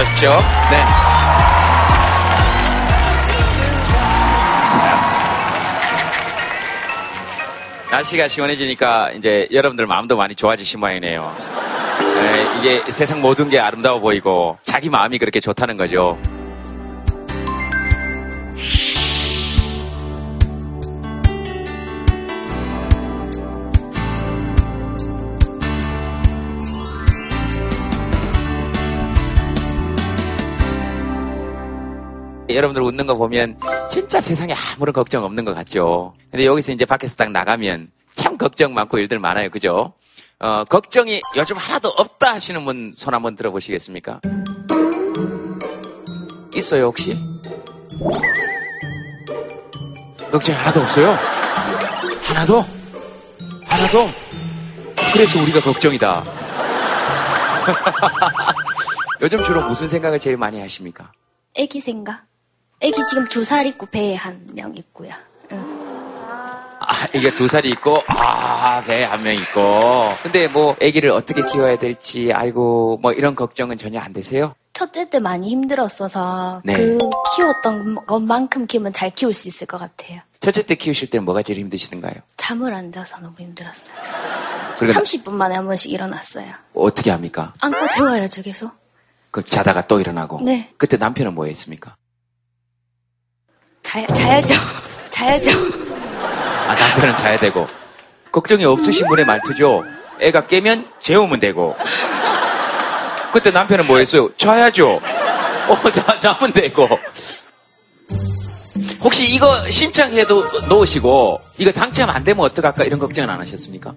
[0.00, 0.30] 오십시오.
[0.70, 0.84] 네.
[7.90, 11.36] 날씨가 시원해지니까 이제 여러분들 마음도 많이 좋아지신 모양이네요.
[11.98, 16.18] 네, 이게 세상 모든 게 아름다워 보이고 자기 마음이 그렇게 좋다는 거죠.
[32.54, 33.58] 여러분들 웃는 거 보면
[33.90, 36.14] 진짜 세상에 아무런 걱정 없는 것 같죠.
[36.30, 39.50] 근데 여기서 이제 밖에서 딱 나가면 참 걱정 많고 일들 많아요.
[39.50, 39.92] 그죠?
[40.38, 44.20] 어, 걱정이 요즘 하나도 없다 하시는 분 손 한번 들어보시겠습니까?
[46.54, 47.16] 있어요, 혹시?
[50.30, 51.16] 걱정이 하나도 없어요?
[52.28, 52.64] 하나도?
[53.66, 54.08] 하나도?
[55.12, 56.24] 그래서 우리가 걱정이다.
[59.20, 61.12] 요즘 주로 무슨 생각을 제일 많이 하십니까?
[61.54, 62.24] 애기 생각.
[62.80, 65.12] 애기 지금 두 살 있고 배에 한 명 있고요.
[65.52, 65.80] 응.
[66.82, 70.14] 아, 이게 두 살이 있고, 아, 배 한 명 있고.
[70.22, 74.54] 근데 뭐, 아기를 어떻게 키워야 될지, 아이고, 뭐, 이런 걱정은 전혀 안 되세요?
[74.72, 76.74] 첫째 때 많이 힘들었어서 네.
[76.74, 76.98] 그
[77.36, 80.20] 키웠던 것만큼 키우면 잘 키울 수 있을 것 같아요.
[80.40, 82.14] 첫째 때 키우실 때는 뭐가 제일 힘드시던가요?
[82.38, 83.94] 잠을 안 자서 너무 힘들었어요.
[84.78, 86.46] 그러니까 30분 만에 한 번씩 일어났어요.
[86.72, 87.52] 어떻게 합니까?
[87.60, 88.70] 안고 재워야죠, 계속.
[89.30, 90.40] 그 자다가 또 일어나고.
[90.44, 90.70] 네.
[90.78, 91.94] 그때 남편은 뭐 했습니까?
[93.82, 94.54] 자, 자야죠.
[95.10, 95.50] 자야죠.
[96.68, 97.66] 아, 남편은 자야 되고.
[98.30, 99.84] 걱정이 없으신 분의 말투죠?
[100.20, 101.76] 애가 깨면 재우면 되고.
[103.32, 104.30] 그때 남편은 뭐 했어요?
[104.36, 105.00] 자야죠.
[105.68, 106.88] 어, 자, 자면 되고.
[109.02, 112.84] 혹시 이거 신청해도 넣으시고, 이거 당첨 안 되면 어떡할까?
[112.84, 113.94] 이런 걱정은 안 하셨습니까?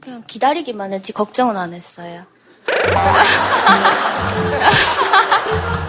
[0.00, 2.24] 그냥 기다리기만 했지 걱정은 안 했어요.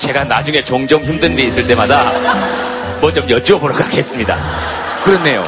[0.00, 2.10] 제가 나중에 종종 힘든 일이 있을 때마다
[3.00, 4.36] 뭐 좀 여쭤보러 가겠습니다.
[5.04, 5.42] 그렇네요.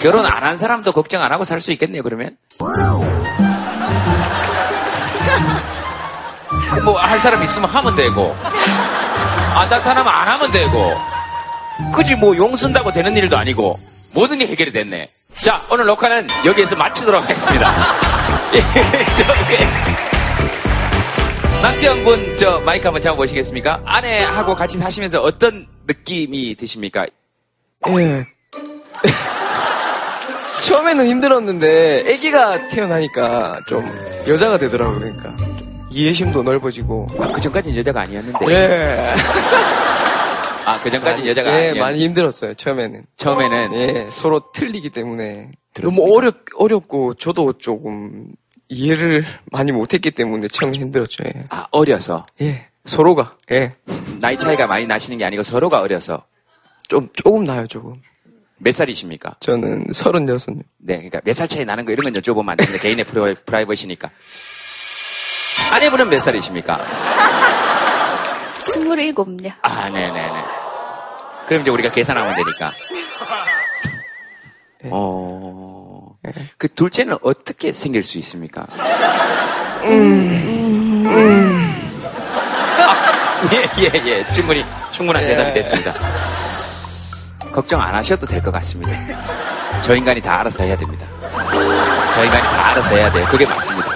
[0.00, 2.36] 결혼 안 한 사람도 걱정 안 하고 살 수 있겠네요, 그러면?
[6.84, 8.34] 뭐, 할 사람 있으면 하면 되고,
[9.54, 10.94] 안 나타나면 안 하면 되고,
[11.94, 13.76] 그지 뭐, 용 쓴다고 되는 일도 아니고,
[14.14, 15.08] 모든 게 해결이 됐네.
[15.36, 17.72] 자, 오늘 녹화는 여기에서 마치도록 하겠습니다.
[18.54, 18.62] 예,
[21.62, 23.82] 남편분 저 마이크 한번 잡아보시겠습니까?
[23.84, 27.06] 아내하고 같이 사시면서 어떤 느낌이 드십니까?
[27.86, 28.24] 예.
[30.66, 33.80] 처음에는 힘들었는데 아기가 태어나니까 좀
[34.28, 34.98] 여자가 되더라고요.
[34.98, 35.36] 그러니까
[35.90, 37.06] 이해심도 넓어지고.
[37.20, 38.46] 아, 그 전까지는 여자가 아니었는데.
[38.50, 39.14] 예.
[40.66, 41.80] 아, 그 전까지는 여자가 예, 아니었는데.
[41.80, 42.54] 많이 힘들었어요.
[42.54, 43.04] 처음에는.
[43.16, 46.02] 처음에는 예, 서로 틀리기 때문에 들었습니다.
[46.02, 48.26] 너무 어렵 어렵고 저도 조금
[48.72, 51.24] 이해를 많이 못했기 때문에 처음에 힘들었죠.
[51.26, 51.44] 예.
[51.50, 52.24] 아, 어려서.
[52.40, 52.68] 예.
[52.86, 53.76] 서로가 예.
[54.20, 56.24] 나이 차이가 많이 나시는 게 아니고 서로가 어려서.
[56.88, 58.00] 좀 조금 나요, 조금.
[58.58, 59.36] 몇 살이십니까?
[59.40, 60.54] 저는 서른여섯.
[60.78, 64.10] 네, 그러니까 몇 살 차이 나는 거 이런 건 여쭤보면 안 되는데 개인의 프로, 프라이버시니까.
[65.72, 66.80] 아내분은 몇 살이십니까?
[68.60, 69.52] 27요.
[69.62, 70.32] 아, 네네네.
[71.46, 72.70] 그럼 이제 우리가 계산하면 되니까.
[74.84, 74.88] 예.
[74.90, 75.71] 어,
[76.56, 78.66] 그 둘째는 어떻게 생길 수 있습니까?
[82.78, 84.32] 아, 예, 예, 예.
[84.32, 85.54] 질문이 충분한 대답이 예.
[85.54, 85.92] 됐습니다.
[87.52, 88.92] 걱정 안 하셔도 될 것 같습니다.
[89.82, 91.06] 저 인간이 다 알아서 해야 됩니다.
[92.14, 93.26] 저 인간이 다 알아서 해야 돼요.
[93.28, 93.90] 그게 맞습니다.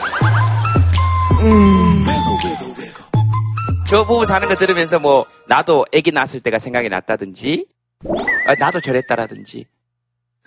[3.86, 7.66] 저 부부 사는 거 들으면서 뭐, 나도 아기 낳았을 때가 생각이 났다든지,
[8.48, 9.66] 아, 나도 저랬다라든지,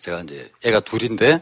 [0.02, 1.40] 제가 이제 애가 둘인데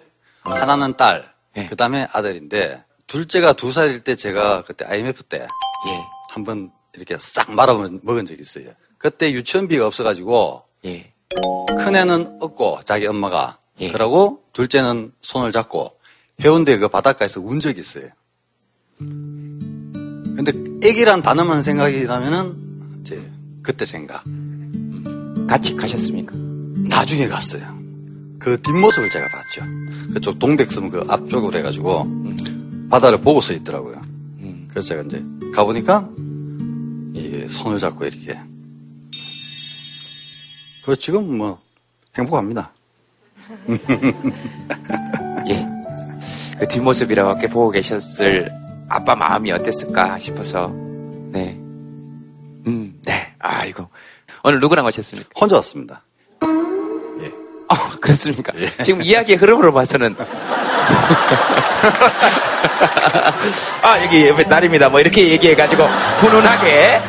[0.47, 1.65] 하나는 딸, 예.
[1.65, 7.51] 그 다음에 아들인데 둘째가 두 살일 때 제가 그때 IMF 때 예, 한번 이렇게 싹
[7.51, 8.71] 말아먹은 적이 있어요.
[8.97, 11.13] 그때 유치원비가 없어가지고 예.
[11.77, 13.91] 큰애는 없고 자기 엄마가 예.
[13.91, 15.97] 그러고 둘째는 손을 잡고
[16.43, 18.09] 해운대 그 바닷가에서 운 적이 있어요.
[18.97, 20.51] 근데
[20.87, 24.23] 애기란 단어만 생각이 나면은 이제 그때 생각.
[25.47, 26.33] 같이 가셨습니까?
[26.89, 27.76] 나중에 갔어요.
[28.47, 29.65] 그 뒷모습을 제가 봤죠.
[30.13, 32.07] 그쪽 동백섬 그 앞쪽으로 해가지고
[32.89, 33.97] 바다를 보고 서 있더라고요.
[34.39, 34.69] 음.
[34.69, 35.21] 그래서 제가 이제
[35.53, 36.09] 가보니까
[37.13, 38.39] 이 손을 잡고 이렇게.
[40.85, 41.59] 그 지금 뭐
[42.17, 42.71] 행복합니다.
[45.49, 45.67] 예.
[46.57, 48.49] 그 뒷모습이라고 이렇게 보고 계셨을
[48.87, 50.69] 아빠 마음이 어땠을까 싶어서,
[51.33, 51.57] 네.
[52.65, 53.35] 음, 네.
[53.39, 53.89] 아이고.
[54.45, 55.31] 오늘 누구랑 오셨습니까?
[55.37, 56.06] 혼자 왔습니다.
[57.69, 57.75] 예.
[57.75, 58.53] 아, 그렇습니까?
[58.83, 60.15] 지금 이야기의 흐름으로 봐서는.
[63.81, 64.89] 아, 여기 옆에 딸입니다.
[64.89, 67.01] 뭐 이렇게 얘기해가지고 훈훈하게.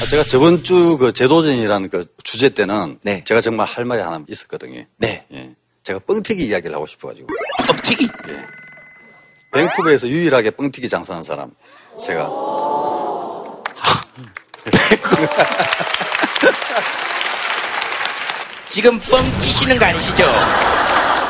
[0.00, 3.22] 아, 제가 저번 주 그 제도전이라는 그 주제 때는 네.
[3.24, 4.84] 제가 정말 할 말이 하나 있었거든요.
[4.96, 5.24] 네.
[5.32, 5.54] 예.
[5.82, 7.28] 제가 뻥튀기 이야기를 하고 싶어가지고.
[7.88, 8.08] 뻥튀기.
[9.52, 11.50] 밴쿠버에서 유일하게 뻥튀기 장사하는 사람.
[11.98, 12.28] 제가.
[18.68, 20.30] 지금 뻥 찌시는 거 아니시죠?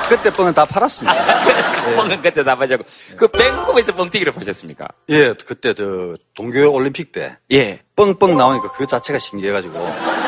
[0.08, 1.55] 그때 뻥은 다 팔았습니다.
[1.94, 2.84] 뻥은 그때 다 빠졌고.
[3.16, 4.88] 그 밴쿠버에서 뻥튀기를 파셨습니까?
[5.10, 7.82] 예, 그때 저 동교 올림픽 때 예.
[7.94, 10.28] 뻥뻥 나오니까 그 자체가 신기해가지고.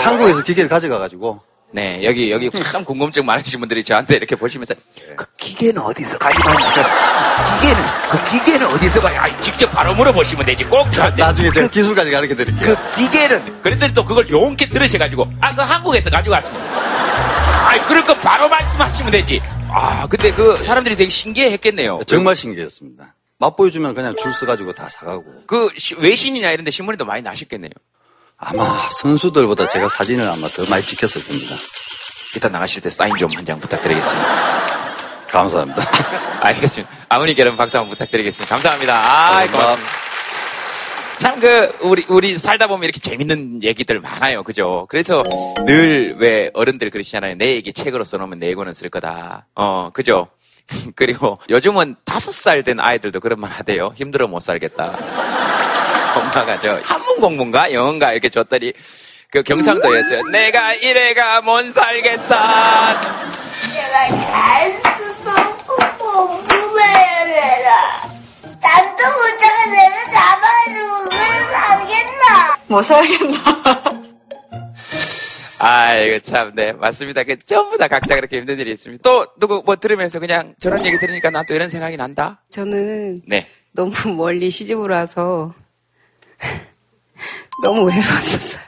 [0.00, 1.40] 한국에서 기계를 가져가가지고
[1.72, 4.74] 네, 여기, 여기 참 궁금증 많으신 분들이 저한테 이렇게 보시면서,
[5.14, 9.20] 그 기계는 어디서 가져가는지, 기계는, 그 기계는 어디서 가요?
[9.20, 10.64] 아, 직접 바로 물어보시면 되지.
[10.64, 11.22] 꼭 저한테.
[11.22, 12.74] 나중에 제가 기술까지 가르쳐 드릴게요.
[12.74, 16.64] 그 기계는, 그랬더니 또 그걸 용케 들으셔가지고, 아, 그 한국에서 가지고 왔습니다.
[16.66, 19.40] 아, 그럴 거 바로 말씀하시면 되지.
[19.68, 22.00] 아, 근데 그 사람들이 되게 신기해 했겠네요.
[22.04, 23.14] 정말 신기했습니다.
[23.38, 25.24] 맛보여주면 그냥 줄 서가지고 다 사가고.
[25.46, 27.70] 그 시- 외신이나 이런 데 신문에도 많이 나셨겠네요.
[28.40, 28.64] 아마
[29.02, 31.54] 선수들보다 제가 사진을 아마 더 많이 찍혔을 겁니다.
[32.34, 34.28] 일단 나가실 때 사인 좀 한 장 부탁드리겠습니다.
[35.28, 35.82] 감사합니다.
[36.40, 36.90] 알겠습니다.
[37.08, 38.48] 아버님께 여러분 박수 한번 부탁드리겠습니다.
[38.54, 38.94] 감사합니다.
[38.94, 39.46] 아.
[39.46, 39.90] 고맙습니다.
[41.18, 44.86] 참 그 우리 우리 살다 보면 이렇게 재밌는 얘기들 많아요, 그죠?
[44.88, 45.22] 그래서
[45.66, 47.34] 늘 왜 어른들 그러시잖아요.
[47.36, 49.46] 내 얘기 책으로 써놓으면 네 권은 쓸 거다.
[49.54, 50.28] 어, 그죠?
[50.96, 53.92] 그리고 요즘은 다섯 살 된 아이들도 그런 말 하대요.
[53.96, 54.96] 힘들어 못 살겠다.
[56.18, 58.72] 엄마가 저 한문 공부인가 영어인가 이렇게 줬더니
[59.30, 60.22] 그 경상도였어요.
[60.24, 63.00] 내가 이래가 못 살겠다.
[63.72, 68.02] 내가 잘 쓰고 공부해야 되나.
[68.60, 71.16] 잠도 못 자고 내가 잡아주고 왜
[71.52, 72.56] 살겠나.
[72.66, 73.38] 못 살겠나.
[75.62, 77.22] 아이고 참, 네 맞습니다.
[77.22, 79.02] 그 전부 다 각자 그렇게 힘든 일이 있습니다.
[79.02, 82.40] 또 누구 뭐 들으면서 그냥 저런 얘기 들으니까 난또 이런 생각이 난다.
[82.50, 83.46] 저는 네.
[83.72, 85.54] 너무 멀리 시집을 와서
[87.62, 88.62] 너무 외로웠었어요.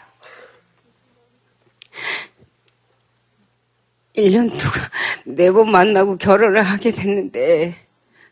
[4.16, 4.90] 1년 동안
[5.24, 7.74] 네 번 만나고 결혼을 하게 됐는데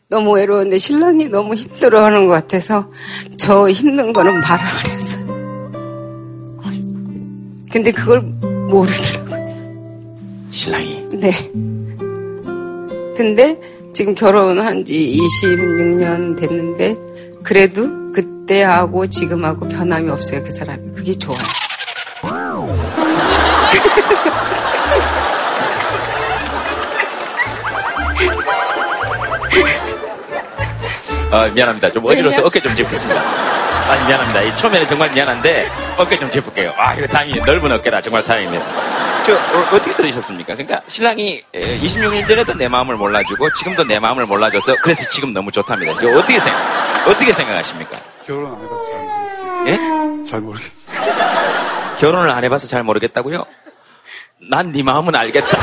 [0.07, 2.91] 너무 외로웠는데 신랑이 너무 힘들어하는 것 같아서
[3.39, 5.21] 저 힘든 거는 말을 안 했어요.
[7.71, 10.51] 근데 그걸 모르더라고요.
[10.51, 11.07] 신랑이.
[11.13, 11.31] 네.
[13.15, 13.57] 근데
[13.93, 16.97] 지금 결혼한 지 26년 됐는데
[17.43, 20.93] 그래도 그때하고 지금하고 변함이 없어요, 그 사람이.
[20.95, 21.37] 그게 좋아요.
[31.31, 31.91] 어, 미안합니다.
[31.91, 32.43] 좀 어지러워서?
[32.45, 33.21] 어깨 좀 짚겠습니다.
[33.89, 34.41] 아니 미안합니다.
[34.41, 36.73] 이 처음에는 정말 미안한데 어깨 좀 짚을게요.
[36.77, 37.43] 아 이거 다행이에요.
[37.45, 38.65] 넓은 어깨라 정말 다행입니다.
[39.25, 40.55] 저 어, 떻게 들으셨습니까?
[40.55, 45.93] 그러니까 신랑이 26년 전에도 내 마음을 몰라주고 지금도 내 마음을 몰라줘서 그래서 지금 너무 좋답니다.
[45.99, 46.59] 저 어떻게 생각
[47.07, 47.97] 어떻게 생각하십니까?
[48.25, 49.67] 결혼 안 해봐서 잘 모르겠어요.
[49.67, 50.25] 예?
[50.29, 51.95] 잘 모르겠어요.
[51.99, 53.45] 결혼을 안 해봐서 잘 모르겠다고요?
[54.49, 55.57] 난 네 마음은 알겠다.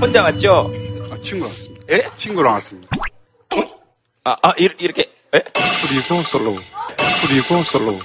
[0.00, 0.72] 혼자 왔죠?
[1.10, 1.84] 아, 친구 왔습니다.
[1.90, 2.08] 예?
[2.16, 2.88] 친구랑 왔습니다.
[4.24, 5.42] 아, 아 이- 이렇게 예?
[5.82, 6.56] 그리고 솔로.
[7.22, 7.98] 그리고 솔로.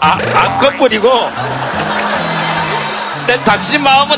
[0.00, 1.08] 아, 안 꺾어리고
[3.26, 4.16] 내 당신 마음은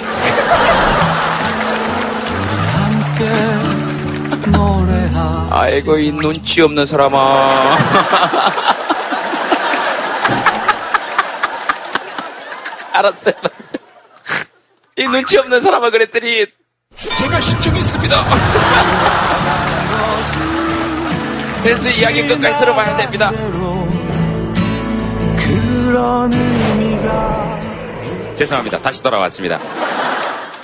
[5.51, 7.17] 아이고 이 눈치 없는 사람아.
[12.93, 13.85] 알았어요 알았어요.
[14.97, 16.47] 이 눈치 없는 사람아 그랬더니
[17.19, 18.25] 제가 신청이 있습니다.
[21.63, 23.31] 그래서 이야기 끝까지 들어봐야 됩니다.
[28.37, 28.79] 죄송합니다.
[28.79, 29.59] 다시 돌아왔습니다.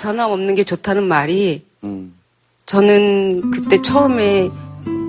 [0.03, 1.65] 변함없는 게 좋다는 말이
[2.75, 4.49] 저는 그때 처음에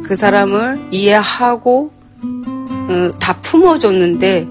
[0.03, 1.91] 그 사람을 이해하고
[2.23, 4.47] 어, 다 품어줬는데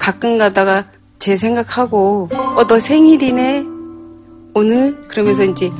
[0.00, 0.86] 가끔 가다가
[1.20, 3.64] 제 생각하고 어 너 생일이네
[4.54, 5.70] 오늘 그러면서 이제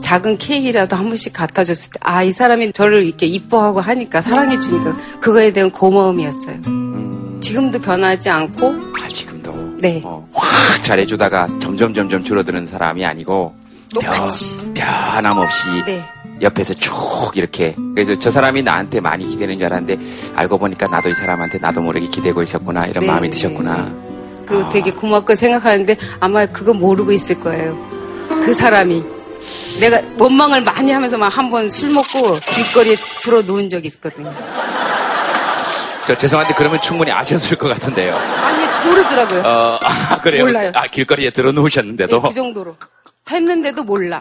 [0.00, 4.58] 작은 케이크라도 한 번씩 갖다 줬을 때 아 이 사람이 저를 이렇게 이뻐하고 하니까 사랑해
[4.58, 6.56] 주니까 그거에 대한 고마움이었어요.
[7.42, 10.00] 지금도 변하지 않고 아, 지금도 네.
[10.06, 13.52] 어, 확 잘해주다가 점점 점점 줄어드는 사람이 아니고
[14.74, 16.04] 변함없이 네.
[16.40, 16.94] 옆에서 쭉
[17.34, 19.98] 이렇게 그래서 저 사람이 나한테 많이 기대는 줄 알았는데
[20.36, 23.90] 알고 보니까 나도 이 사람한테 나도 모르게 기대고 있었구나 이런 네, 마음이 네, 드셨구나.
[24.46, 27.76] 그 되게 고맙고 생각하는데 아마 그거 모르고 있을 거예요.
[28.44, 29.04] 그 사람이.
[29.80, 34.32] 내가 원망을 많이 하면서 막 한 번 술 먹고 길거리에 들어 누운 적이 있거든요.
[36.06, 38.16] 저 죄송한데 그러면 충분히 아셨을 것 같은데요.
[38.16, 39.40] 아니, 모르더라고요.
[39.44, 40.44] 어, 아, 그래요?
[40.46, 40.72] 몰라요.
[40.74, 42.22] 아, 길거리에 들어 누우셨는데도.
[42.22, 42.76] 네, 그 정도로.
[43.30, 44.20] 했는데도 몰라.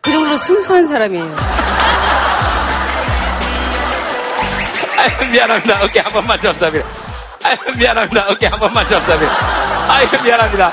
[0.00, 1.36] 그 정도로 순수한 사람이에요.
[4.96, 5.84] 아유, 미안합니다.
[5.84, 6.88] 어깨 한 번만 접사합니다.
[7.44, 8.26] 아유, 미안합니다.
[8.30, 9.92] 어깨 한 번만 접사합니다.
[9.92, 10.72] 아유, 미안합니다.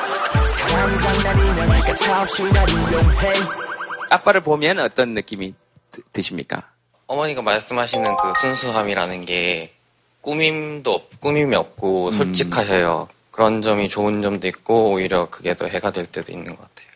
[4.09, 5.53] 아빠를 보면 어떤 느낌이
[5.91, 6.63] 드, 드십니까?
[7.07, 9.73] 어머니가 말씀하시는 그 순수함이라는 게
[10.21, 13.09] 꾸밈도 없, 꾸밈이 없고 솔직하셔요.
[13.31, 16.90] 그런 점이 좋은 점도 있고 오히려 그게 더 해가 될 때도 있는 것 같아요.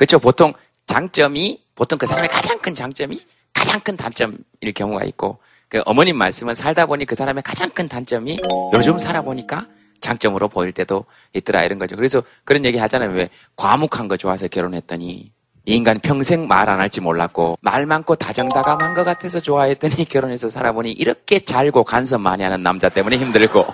[0.00, 0.18] 그렇죠.
[0.18, 0.54] 보통
[0.86, 3.20] 장점이 보통 그 사람의 가장 큰 장점이
[3.52, 4.38] 가장 큰 단점일
[4.74, 8.38] 경우가 있고 그 어머님 말씀은 살다 보니 그 사람의 가장 큰 단점이
[8.72, 9.66] 요즘 살아보니까
[10.00, 11.04] 장점으로 보일 때도
[11.34, 11.96] 있더라 이런 거죠.
[11.96, 13.10] 그래서 그런 얘기 하잖아요.
[13.10, 15.32] 왜 과묵한 거 좋아서 결혼했더니
[15.66, 20.92] 이 인간 평생 말 안 할지 몰랐고 말 많고 다정다감한 것 같아서 좋아했더니 결혼해서 살아보니
[20.92, 23.66] 이렇게 잘고 간섭 많이 하는 남자 때문에 힘들고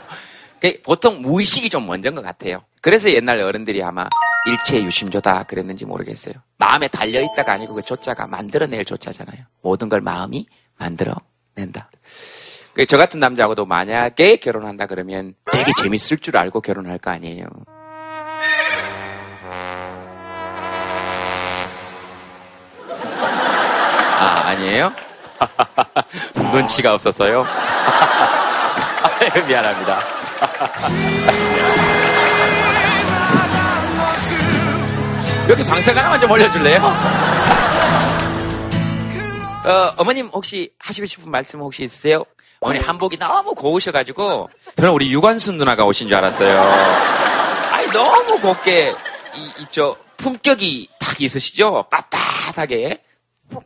[0.61, 2.63] 그 보통 무의식이 좀 먼저인 것 같아요.
[2.81, 4.09] 그래서 옛날 어른들이 아마
[4.47, 6.35] 일체 유심조다 그랬는지 모르겠어요.
[6.57, 9.45] 마음에 달려있다가 아니고 그 조자가 만들어낼 조자잖아요.
[9.61, 10.47] 모든 걸 마음이
[10.79, 11.91] 만들어낸다.
[12.75, 17.47] 그저 같은 남자하고도 만약에 결혼한다 그러면 되게 재밌을 줄 알고 결혼할 거 아니에요.
[24.19, 24.93] 아, 아니에요?
[26.53, 27.45] 눈치가 없어서요?
[29.49, 30.01] 미안합니다.
[35.59, 36.83] 여기 방석 하나만 좀 올려줄래요?
[39.65, 42.25] 어, 어머님 혹시 하시고 싶은 말씀 혹시 있으세요?
[42.61, 46.61] 어머니 한복이 너무 고우셔가지고 저는 우리 유관순 누나가 오신 줄 알았어요.
[47.73, 48.95] 아니 너무 곱게
[49.35, 51.87] 이, 이저 품격이 딱 있으시죠?
[51.91, 53.01] 빳빳하게.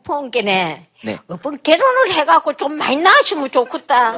[0.05, 0.87] 폰게네.
[1.05, 1.19] 네.
[1.29, 4.15] 어번 결혼을 해갖고 좀 많이 낳으시면 좋겠다.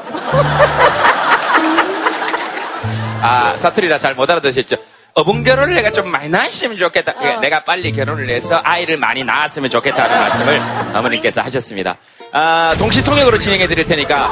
[3.23, 4.77] 아 사투리라 잘 못 알아듣으셨죠?
[5.15, 7.13] 어분 결혼을 내가 좀 많이 낳으시면 좋겠다.
[7.13, 7.41] 어.
[7.41, 10.61] 내가 빨리 결혼을 해서 아이를 많이 낳았으면 좋겠다는 말씀을
[10.97, 11.99] 어머님께서 하셨습니다.
[12.33, 14.29] 아, 동시통역으로 진행해 드릴 테니까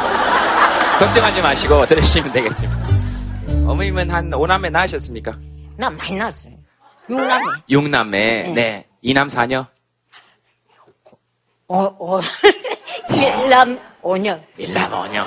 [0.98, 2.84] 걱정하지 마시고 들으시면 되겠습니다.
[3.66, 5.32] 어머님은 한 5남매 낳으셨습니까?
[5.76, 6.54] 나 많이 낳았어요.
[7.08, 7.44] 육남이.
[7.68, 8.52] 6남매.
[8.54, 8.86] 네.
[9.04, 9.66] 2남 4녀.
[11.68, 12.20] 오, 오,
[13.14, 14.38] 일남 오녀.
[14.58, 15.26] 1남 5녀.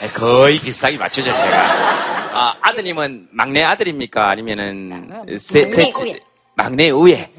[0.00, 1.56] 네, 거의 비슷하게 맞추죠, 제가.
[2.32, 4.28] 아, 아드님은 막내 아들입니까?
[4.30, 6.20] 아니면은 세, 우애.
[6.54, 7.30] 막내 우에.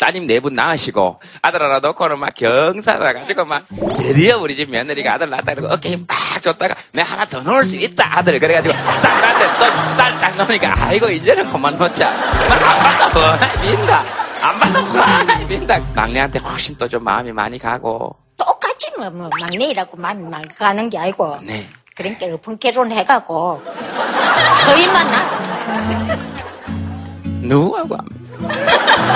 [0.00, 3.64] 따님 네 분 낳으시고 아들 하나 놓고는 막 경사 나가지고 막
[3.96, 7.74] 드디어 우리 집 며느리가 아들 낳았다 그러고 어깨에 막 줬다가 내 하나 더 놓을 수
[7.74, 14.04] 있다 아들 그래가지고 딱 낳는데 또딸딱 놓으니까 아이고 이제는 그만 놓자 안 받다 뻔하게 민다
[14.40, 19.96] 안 받다 뻔하게 민다 막내한테 훨씬 또 좀 마음이 많이 가고 똑같이 뭐, 뭐 막내라고
[19.96, 21.38] 마음이 막 가는 게 아니고.
[21.42, 21.68] 네
[21.98, 23.60] 그러니까 어번 결혼해갖고
[24.64, 25.36] 서희만 낳았어.
[27.40, 28.54] 누구하고 합니까?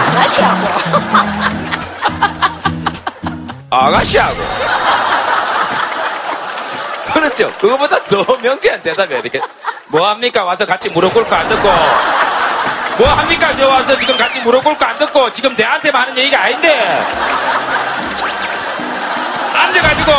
[0.09, 0.67] 아가씨하고.
[3.71, 4.37] 아가씨하고.
[7.15, 7.53] 그렇죠.
[7.61, 9.19] 그거보다 더 명쾌한 대답이야.
[9.21, 9.41] 이렇게.
[9.87, 10.43] 뭐합니까?
[10.43, 11.69] 와서 같이 무릎 꿇고 안 듣고.
[12.99, 13.55] 뭐 합니까?
[13.57, 15.31] 저 와서 지금 같이 무릎 꿇고 안 듣고.
[15.31, 17.07] 지금 내한테만 하는 얘기가 아닌데.
[19.55, 20.13] 앉아가지고.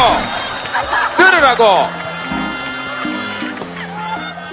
[1.17, 2.02] 들으라고.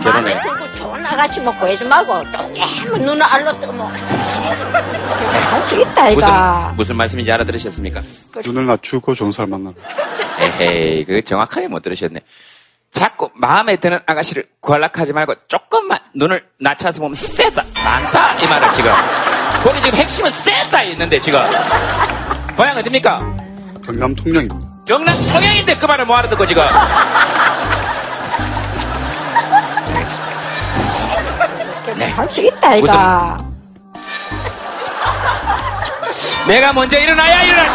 [0.02, 0.34] 결혼해.
[0.34, 3.94] 마음에 들고 좋은 아가씨 먹고 해지 말고 쪼개면 눈을 알로 뜨면
[5.50, 8.00] 할수 있다 무슨, 이가 무슨 말씀인지 알아들으셨습니까?
[8.44, 9.74] 눈을 낮추고 좋은 사람 만나라.
[10.38, 12.20] 에헤이, 그 정확하게 못 들으셨네.
[12.90, 18.90] 자꾸 마음에 드는 아가씨를 구할락하지 말고 조금만 눈을 낮춰서 보면 세다, 많다 이 말을 지금.
[19.62, 21.40] 거기 지금 핵심은 세다 있는데 지금.
[22.56, 23.20] 고향 어딥니까?
[23.84, 24.56] 경남 통영입니다.
[24.86, 26.62] 경남 평양인데 그 말을 뭐 알아듣고 지금.
[31.96, 32.10] 네.
[32.12, 33.38] 할 수 있다 이가
[36.46, 37.70] 내가 먼저 일어나야 일어나.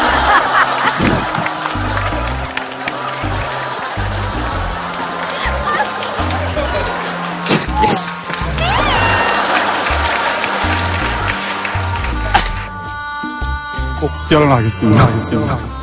[13.99, 15.03] 꼭 결혼하겠습니다.
[15.03, 15.74] 하겠습니다.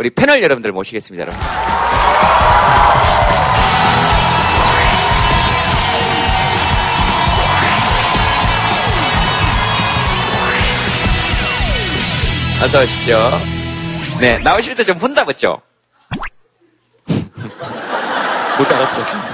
[0.00, 1.38] 우리 패널 여러분들 모시겠습니다, 여러분.
[12.64, 13.18] 어서 오십시오.
[14.22, 15.60] 네, 나오실 때좀 분다붙죠?
[18.56, 19.28] 못 알아들었습니다.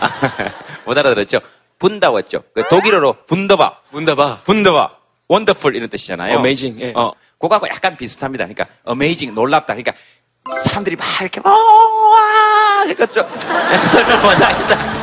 [0.84, 1.40] 못 알아들었죠?
[1.78, 2.42] 분다웠죠.
[2.54, 3.78] 그 독일어로 분더바.
[3.90, 4.42] 문다봐.
[4.44, 5.00] 분더바.
[5.28, 6.32] 원더풀 이런 뜻이잖아요.
[6.34, 6.92] Amazing, 예.
[6.94, 8.44] 어, 그거하고 약간 비슷합니다.
[8.44, 9.74] 그러니까 amazing, 놀랍다.
[9.74, 9.92] 그러니까
[10.66, 13.24] 사람들이 막 이렇게 어, 와 그러니까 좀
[13.86, 15.00] 설명 못하겠다.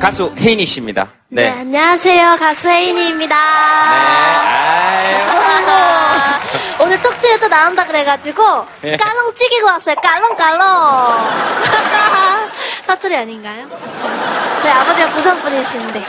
[0.00, 1.12] 가수 혜인이 씨입니다.
[1.28, 1.60] 네, 네.
[1.60, 2.36] 안녕하세요.
[2.38, 3.36] 가수 혜인이입니다.
[3.92, 5.22] 네.
[6.82, 8.42] 오늘 톡트에 또 나온다 그래가지고
[8.82, 8.96] 예.
[8.96, 9.94] 깔롱 찌개고 왔어요.
[10.02, 10.66] 깔롱 깔롱.
[12.82, 13.68] 사투리 아닌가요?
[13.96, 16.04] 저- 저희 아버지가 부산 분이신데.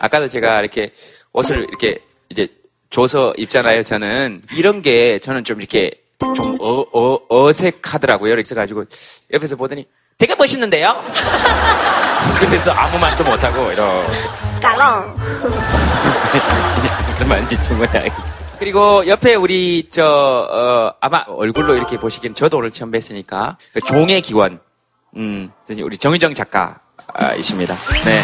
[0.00, 0.92] 아까도 제가 이렇게
[1.32, 2.48] 옷을 이렇게 이제
[2.90, 3.82] 줘서 입잖아요.
[3.84, 5.92] 저는 이런 게 저는 좀 이렇게
[6.34, 8.32] 좀 어, 어, 어색하더라고요.
[8.32, 8.84] 이렇게 해가지고
[9.32, 11.00] 옆에서 보더니 되게 멋있는데요?
[12.40, 14.04] 그래서 아무 말도 못하고 이런
[14.60, 15.16] 깔롱.
[17.10, 18.38] 무슨 말인지 충분히 알겠습니다.
[18.58, 20.04] 그리고 옆에 우리 저
[20.50, 24.58] 어, 아마 얼굴로 이렇게 보시기엔 저도 오늘 처음 뵀으니까 그 종의 기원
[25.16, 27.76] 음 선생님, 우리 정희정 작가이십니다.
[28.04, 28.22] 네.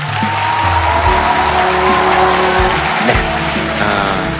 [3.06, 3.12] 네.
[3.80, 4.34] 아,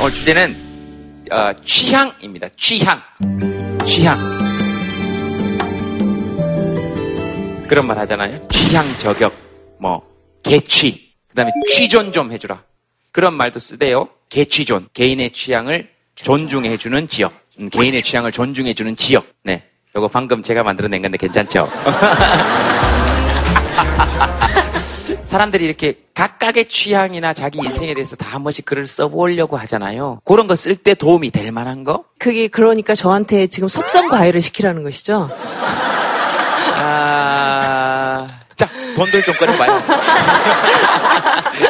[0.00, 0.56] 오늘 주제는
[1.32, 2.48] 어, 취향입니다.
[2.56, 3.02] 취향.
[3.84, 4.16] 취향.
[7.66, 8.46] 그런 말 하잖아요.
[8.48, 9.34] 취향 저격.
[9.80, 10.06] 뭐
[10.44, 11.12] 개취.
[11.28, 12.62] 그 다음에 취존 좀 해주라.
[13.10, 14.08] 그런 말도 쓰대요.
[14.28, 14.88] 개취존.
[14.94, 17.45] 개인의 취향을 존중해주는 지역.
[17.60, 19.26] 음, 개인의 취향을 존중해주는 지역.
[19.42, 19.62] 네.
[19.94, 21.70] 요거 방금 제가 만들어낸 건데 괜찮죠?
[25.24, 30.20] 사람들이 이렇게 각각의 취향이나 자기 인생에 대해서 다 한 번씩 글을 써보려고 하잖아요.
[30.24, 32.04] 그런 거 쓸 때 도움이 될 만한 거?
[32.18, 35.30] 그게 그러니까 저한테 지금 속성 과외를 시키라는 것이죠.
[36.78, 39.82] 아, 자, 돈들 좀 꺼내봐요.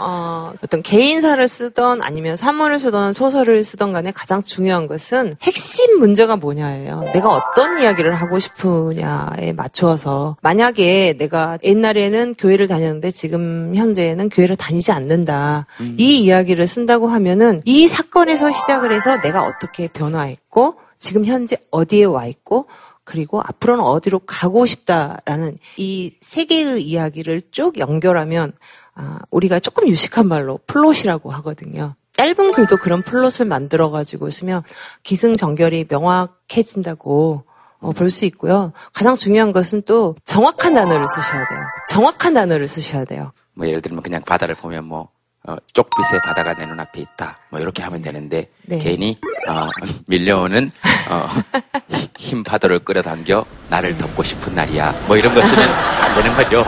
[0.00, 6.36] 어, 어떤 개인사를 쓰던 아니면 사문을 쓰던 소설을 쓰던 간에 가장 중요한 것은 핵심 문제가
[6.36, 7.02] 뭐냐예요.
[7.12, 14.92] 내가 어떤 이야기를 하고 싶으냐에 맞춰서 만약에 내가 옛날에는 교회를 다녔는데 지금 현재는 교회를 다니지
[14.92, 15.66] 않는다.
[15.98, 22.26] 이 이야기를 쓴다고 하면은 이 사건에서 시작을 해서 내가 어떻게 변화했고 지금 현재 어디에 와
[22.26, 22.66] 있고
[23.04, 28.52] 그리고 앞으로는 어디로 가고 싶다라는 이 세 개의 이야기를 쭉 연결하면
[28.94, 31.94] 아, 우리가 조금 유식한 말로 플롯이라고 하거든요.
[32.12, 34.62] 짧은 글도 그런 플롯을 만들어 가지고 쓰면
[35.02, 37.44] 기승전결이 명확해진다고
[37.80, 38.72] 어, 볼 수 있고요.
[38.94, 41.60] 가장 중요한 것은 또 정확한 단어를 쓰셔야 돼요.
[41.88, 43.32] 정확한 단어를 쓰셔야 돼요.
[43.54, 45.08] 뭐 예를 들면 그냥 바다를 보면 뭐
[45.46, 47.36] 어, 쪽빛의 바다가 내 눈앞에 있다.
[47.50, 48.78] 뭐 이렇게 하면 되는데 네.
[48.78, 49.68] 괜히 어,
[50.06, 50.70] 밀려오는
[51.10, 51.26] 어,
[51.92, 54.94] 히- 흰 파도를 끌어당겨 나를 덮고 싶은 날이야.
[55.06, 56.64] 뭐 이런 거 쓰면 안 되는 거죠.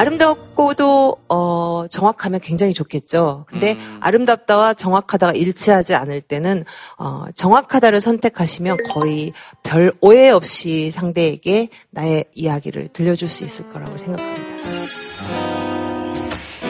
[0.00, 3.44] 아름답고도 어, 정확하면 굉장히 좋겠죠.
[3.46, 3.98] 근데 음.
[4.00, 6.64] 아름답다와 정확하다가 일치하지 않을 때는
[6.98, 9.32] 어, 정확하다를 선택하시면 거의
[9.62, 14.40] 별 오해 없이 상대에게 나의 이야기를 들려줄 수 있을 거라고 생각합니다.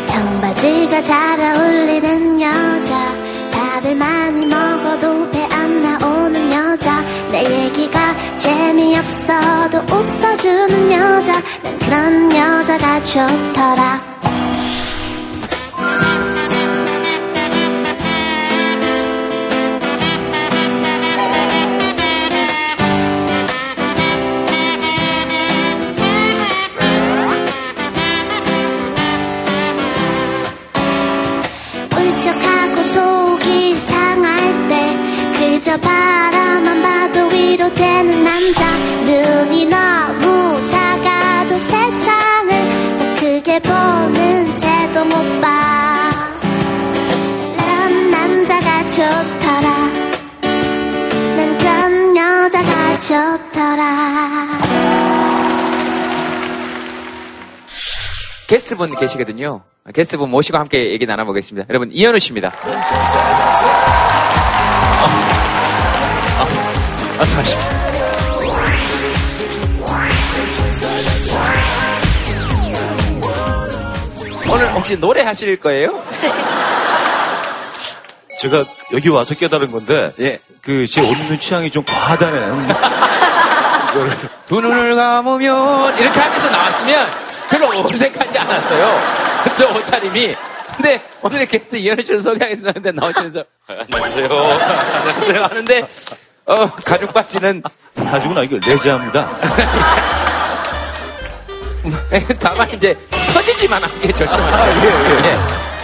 [0.07, 3.15] 청바지가 잘 어울리는 여자
[3.53, 5.31] 밥을 많이 먹어도
[5.71, 7.01] 배안 나오는 여자.
[7.31, 8.01] 내 얘기가
[8.37, 11.33] 재미없어도 웃어주는 여자.
[11.63, 14.10] 난 그런 여자가 좋더라
[37.51, 38.65] 위로 되는 남자
[39.07, 42.49] 눈이 너무 작아도 세상을
[42.99, 46.11] 더 크게 보는 새도 못봐
[47.57, 49.69] 그런 남자가 좋더라
[51.37, 54.61] 난 그런 여자가 좋더라
[58.47, 59.63] 게스트분 계시거든요.
[59.93, 61.67] 게스트분 모시고 함께 얘기 나눠보겠습니다.
[61.69, 62.53] 여러분 이현우 씨입니다.
[67.39, 67.59] 오십시오.
[74.53, 76.03] 오늘 혹시 노래 하실 거예요?
[78.41, 78.65] 제가
[78.95, 80.41] 여기 와서 깨달은 건데, 예.
[80.63, 82.69] 그, 제옷 입는 취향이 좀 과하다는.
[84.47, 87.07] 두 눈을 감으면 이렇게 하면서 나왔으면
[87.51, 89.01] 별로 어색하지 않았어요.
[89.57, 90.35] 저 옷차림이
[90.77, 92.93] 근데 오늘의 게스트 이현우 씨를 소개하겠습니다.
[92.93, 94.27] 나오시면서 안녕하세요.
[94.29, 95.43] 안녕하세요.
[95.45, 95.89] 하는데
[96.51, 97.63] 어, 가족까지는
[97.95, 99.31] 가죽은 아니고 레자입니다.
[102.41, 102.99] 다만 이제
[103.33, 104.91] 터지지만 않게 조심하세요.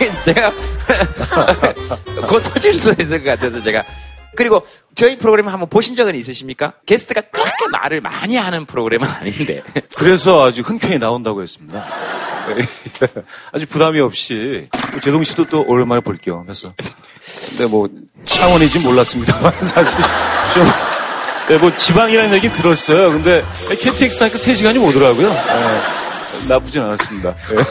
[0.00, 0.22] 예, 예.
[0.24, 0.52] 제가
[2.28, 3.84] 곧 터질 수도 있을 것 같아서 제가
[4.34, 6.72] 그리고 저희 프로그램 한번 보신 적은 있으십니까?
[6.84, 9.62] 게스트가 그렇게 말을 많이 하는 프로그램은 아닌데
[9.96, 11.84] 그래서 아주 흔쾌히 나온다고 했습니다.
[13.52, 14.68] 아주 부담이 없이
[15.02, 16.42] 제동 씨도 또 오랜만에 볼게요.
[16.42, 16.72] 그래서
[17.48, 17.88] 근데 뭐
[18.24, 19.98] 창원인지 몰랐습니다만 사실
[20.54, 20.66] 좀
[21.48, 23.10] 네, 뭐 지방이라는 얘기 들었어요.
[23.10, 25.28] 근데 KTX 타니까 3시간이 오더라고요.
[25.28, 27.34] 네, 나쁘진 않았습니다.
[27.50, 27.62] 네.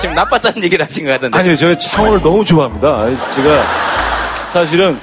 [0.00, 3.06] 지금 나빴다는 얘기를 하신 것 같은데 아니요, 제가 창원을 너무 좋아합니다.
[3.34, 3.64] 제가
[4.52, 4.98] 사실은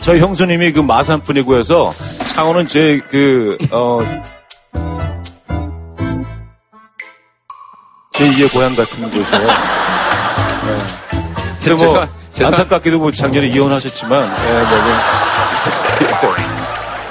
[0.00, 1.92] 저희 형수님이 그 마산 분이고 해서
[2.34, 4.00] 창원은 제 그, 어,
[8.14, 9.22] 제2의 고향 같은 곳이에요.
[10.66, 10.76] 네.
[11.58, 16.34] 근데 뭐, 죄송- 죄송- 안타깝게도 뭐 작년에 이혼하셨지만, 예, 뭐, 뭐.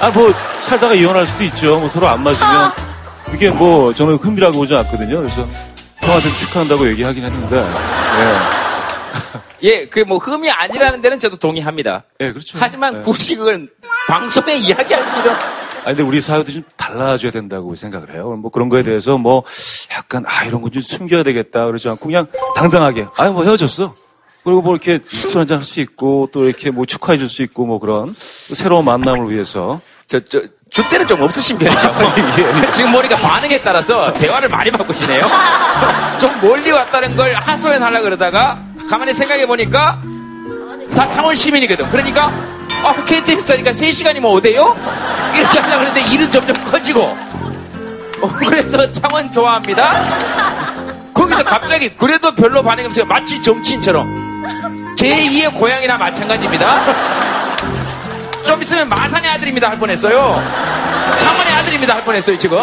[0.00, 1.76] 아, 뭐, 살다가 이혼할 수도 있죠.
[1.78, 2.72] 뭐 서로 안 맞으면.
[3.26, 5.22] 그게 뭐, 저는 흠이라고 보지 않거든요.
[5.22, 5.46] 그래서
[5.98, 7.56] 형한테 축하한다고 얘기하긴 했는데,
[9.60, 9.68] 예.
[9.68, 12.04] 예, 그 뭐 흠이 아니라는 데는 저도 동의합니다.
[12.20, 12.58] 예, 그렇죠.
[12.60, 13.00] 하지만 예.
[13.00, 13.68] 굳이 그걸
[14.08, 15.34] 방송에 이야기할 필요
[15.84, 18.30] 아니, 근데 우리 사회도 좀 달라져야 된다고 생각을 해요.
[18.40, 19.42] 뭐 그런 거에 대해서 뭐
[19.92, 21.66] 약간, 아, 이런 건 좀 숨겨야 되겠다.
[21.66, 23.94] 그러지 않고 그냥 당당하게, 아니, 뭐 헤어졌어.
[24.44, 27.64] 그리고 뭐 이렇게 술 한잔 할 수 있고 또 이렇게 뭐 축하해 줄 수 있고
[27.64, 29.80] 뭐 그런 새로운 만남을 위해서.
[30.06, 31.78] 저, 저, 줏대는 좀 없으신 편이죠.
[32.66, 35.24] 예, 지금 머리가 반응에 따라서 대화를 많이 바꾸시네요.
[36.20, 38.58] 좀 멀리 왔다는 걸 하소연하려고 그러다가
[38.90, 40.02] 가만히 생각해 보니까
[40.94, 41.88] 다 창원 시민이거든.
[41.90, 42.30] 그러니까
[42.84, 44.76] 아, KTX 타니까 3시간이면 오대요?
[45.34, 47.02] 이렇게 하려고 그러는데 일은 점점 커지고
[48.20, 50.04] 어, 그래서 창원 좋아합니다.
[51.12, 53.04] 거기서 갑자기 그래도 별로 반응이 없어요.
[53.06, 54.94] 마치 정치인처럼.
[54.98, 56.80] 제2의 고향이나 마찬가지입니다.
[58.44, 60.42] 좀 있으면 마산의 아들입니다 할 뻔했어요.
[61.18, 62.58] 창원의 아들입니다 할 뻔했어요 지금.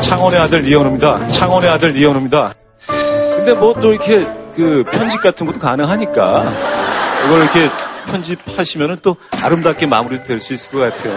[0.00, 1.28] 창원의 아들 이현우입니다.
[1.28, 2.54] 창원의 아들 이현우입니다.
[2.86, 6.44] 근데 뭐 또 이렇게 그 편집 같은 것도 가능하니까
[7.26, 7.70] 이걸 이렇게
[8.06, 11.14] 편집하시면은 또 아름답게 마무리될 수 있을 것 같아요.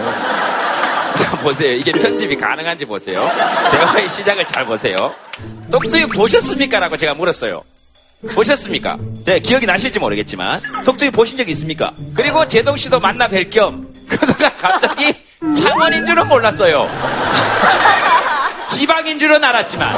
[1.16, 1.72] 자 보세요.
[1.72, 3.30] 이게 편집이 가능한지 보세요.
[3.70, 5.12] 대화의 시작을 잘 보세요.
[5.70, 7.62] 똑똑이 보셨습니까?라고 제가 물었어요.
[8.34, 8.96] 보셨습니까?
[9.24, 11.92] 제 기억이 나실지 모르겠지만 똑똑이 보신 적 있습니까?
[12.14, 15.14] 그리고 제동 씨도 만나 뵐 겸 그가 갑자기
[15.56, 16.88] 창원인 줄은 몰랐어요.
[18.66, 19.96] 지방인 줄은 알았지만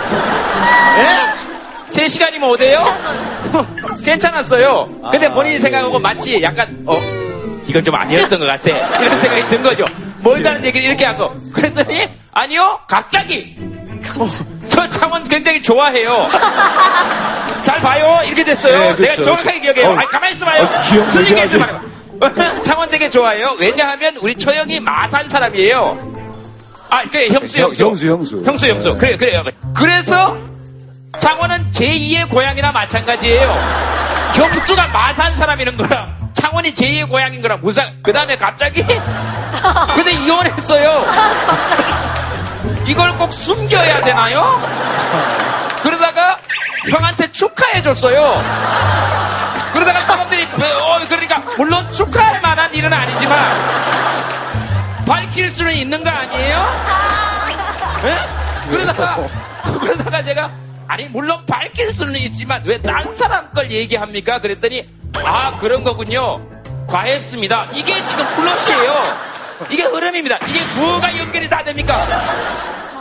[0.98, 1.94] 예?
[1.94, 2.78] 3시간이면 오대요?
[4.04, 4.86] 괜찮았어요.
[5.10, 6.98] 근데 본인이 생각하고 마치 약간 어
[7.66, 8.70] 이건 좀 아니었던 것 같아.
[9.00, 9.84] 이런 생각이 든 거죠.
[10.22, 11.34] 멀다는 얘기를 이렇게 한 거.
[11.54, 13.56] 그랬더니 아니요 갑자기
[14.16, 14.26] 어,
[14.68, 16.28] 저 창원 굉장히 좋아해요.
[17.62, 18.20] 잘 봐요.
[18.24, 18.78] 이렇게 됐어요.
[18.78, 19.74] 네, 그렇죠, 내가 정확하게 그렇죠.
[19.74, 19.90] 기억해요.
[19.94, 20.62] 어, 아니, 가만히 있어 봐요.
[20.64, 22.62] 어, 기억 틀린 게 되게 있으면 말해요.
[22.62, 23.56] 창원 되게 좋아해요.
[23.58, 26.10] 왜냐하면 우리 처형이 마산 사람이에요.
[26.90, 27.82] 아, 그래, 형수, 형- 형수.
[27.84, 28.42] 형수, 형수.
[28.44, 28.88] 형수, 형수.
[28.92, 28.96] 네.
[28.98, 29.44] 그래, 그래요.
[29.76, 30.36] 그래서
[31.18, 33.50] 창원은 제2의 고향이나 마찬가지예요.
[34.34, 38.84] 형수가 마산 사람이는 거랑 창원이 제2의 고향인 거랑 무슨, 그 다음에 갑자기,
[39.94, 41.04] 근데 이혼했어요.
[42.86, 44.60] 이걸 꼭 숨겨야 되나요?
[45.82, 46.38] 그러다가
[46.90, 48.42] 형한테 축하해줬어요.
[49.72, 53.38] 그러다가 사람들이, 어, 그러니까, 물론 축하할 만한 일은 아니지만,
[55.06, 56.68] 밝힐 수는 있는 거 아니에요?
[58.04, 58.18] 예?
[58.70, 59.16] 그러다가,
[59.80, 60.50] 그러다가 제가,
[60.90, 64.40] 아니, 물론 밝힐 수는 있지만, 왜 딴 사람 걸 얘기합니까?
[64.40, 64.84] 그랬더니,
[65.24, 66.40] 아, 그런 거군요.
[66.88, 67.68] 과했습니다.
[67.74, 69.30] 이게 지금 플롯이에요.
[69.70, 70.38] 이게 흐름입니다.
[70.48, 72.06] 이게 뭐가 연결이 다 됩니까?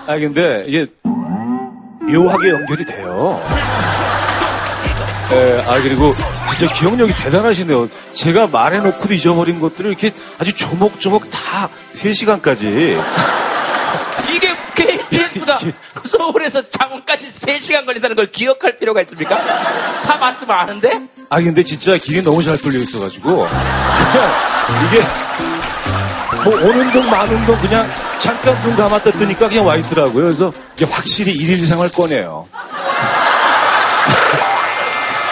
[0.06, 3.42] 아 근데 이게 묘하게 연결이 돼요.
[5.32, 6.12] 예, 아 그리고
[6.58, 7.88] 진짜 기억력이 대단하시네요.
[8.14, 13.02] 제가 말해놓고도 잊어버린 것들을 이렇게 아주 조목조목 다 3시간까지.
[15.60, 19.38] KTX보다 서울에서 창원까지 3시간 걸린다는 걸 기억할 필요가 있습니까?
[20.04, 21.02] 다 말씀 아는데?
[21.30, 23.48] 아 근데 진짜 길이 너무 잘 뚫려 있어가지고
[24.88, 25.06] 이게
[26.44, 30.24] 뭐 오는 동 마는 동 그냥 잠깐 눈 감았다 뜨니까 그냥 와 있더라고요.
[30.26, 32.48] 그래서 이게 확실히 일일 생활 꺼내요.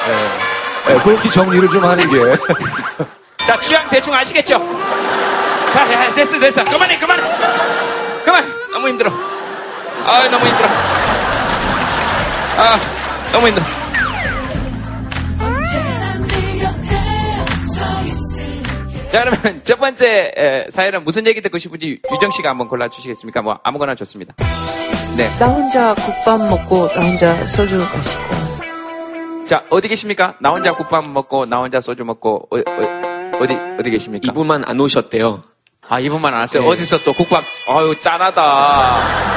[0.07, 2.37] 예, 예, 그렇게 정리를 좀 하는 게.
[3.37, 4.57] 자, 취향 대충 아시겠죠?
[5.71, 6.63] 자, 야, 됐어, 됐어.
[6.63, 7.23] 그만해, 그만해.
[8.23, 8.53] 그만.
[8.71, 9.11] 너무 힘들어.
[10.07, 10.67] 아, 너무 힘들어.
[12.57, 12.79] 아,
[13.33, 13.65] 너무 힘들어.
[19.11, 23.41] 자, 그러면 첫 번째 에, 사연은 무슨 얘기 듣고 싶은지 유정 씨가 한번 골라주시겠습니까?
[23.41, 24.33] 뭐 아무거나 좋습니다.
[25.17, 25.29] 네.
[25.39, 28.37] 나 혼자 국밥 먹고 나 혼자 소주 마시고
[29.47, 30.35] 자, 어디 계십니까?
[30.39, 34.29] 나 혼자 국밥 먹고, 나 혼자 소주 먹고, 어, 디 어디 계십니까?
[34.29, 35.41] 이분만 안 오셨대요.
[35.87, 36.63] 아, 이분만 안 왔어요?
[36.63, 36.69] 네.
[36.69, 39.36] 어디서 또 국밥, 아유, 짠하다.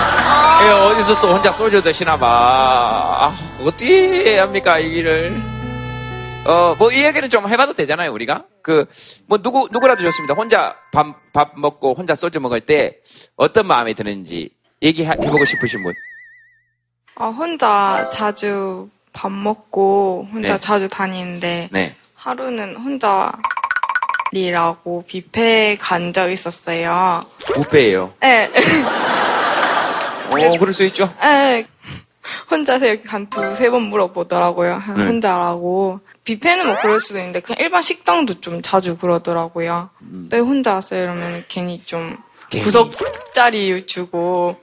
[0.62, 2.26] 예, 어디서 또 혼자 소주 드시나 봐.
[2.28, 5.40] 아, 어떻게 합니까, 이 길을.
[6.46, 8.44] 어, 뭐, 이 얘기는 좀 해봐도 되잖아요, 우리가?
[8.62, 8.86] 그,
[9.26, 10.34] 뭐, 누구, 누구라도 좋습니다.
[10.34, 12.96] 혼자 밥, 밥 먹고 혼자 소주 먹을 때
[13.36, 14.50] 어떤 마음이 드는지
[14.82, 15.94] 얘기해보고 싶으신 분.
[17.16, 20.58] 아, 혼자 자주 밥 먹고 혼자 네.
[20.60, 21.96] 자주 다니는데 네.
[22.14, 23.32] 하루는 혼자
[24.32, 27.26] 리라고 뷔페 간 적 있었어요.
[27.54, 28.48] 부페예요 네.
[30.30, 31.12] 오, 그럴 수 있죠.
[31.20, 31.66] 네.
[32.50, 34.82] 혼자서 이렇게 한 두세 번 물어보더라고요.
[34.96, 35.04] 네.
[35.06, 36.00] 혼자라고.
[36.24, 39.90] 뷔페는 뭐 그럴 수도 있는데 그냥 일반 식당도 좀 자주 그러더라고요.
[40.30, 41.02] 왜 혼자 왔어요?
[41.02, 42.16] 이러면 괜히 좀 음.
[42.50, 42.64] 괜히.
[42.64, 42.92] 구석
[43.34, 44.56] 자리 주고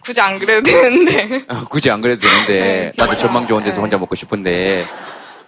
[0.00, 1.44] 굳이 안 그래도 되는데.
[1.48, 3.80] 아, 굳이 안 그래도 되는데, 네, 나도 전망 좋은 데서 네.
[3.82, 4.86] 혼자 먹고 싶은데,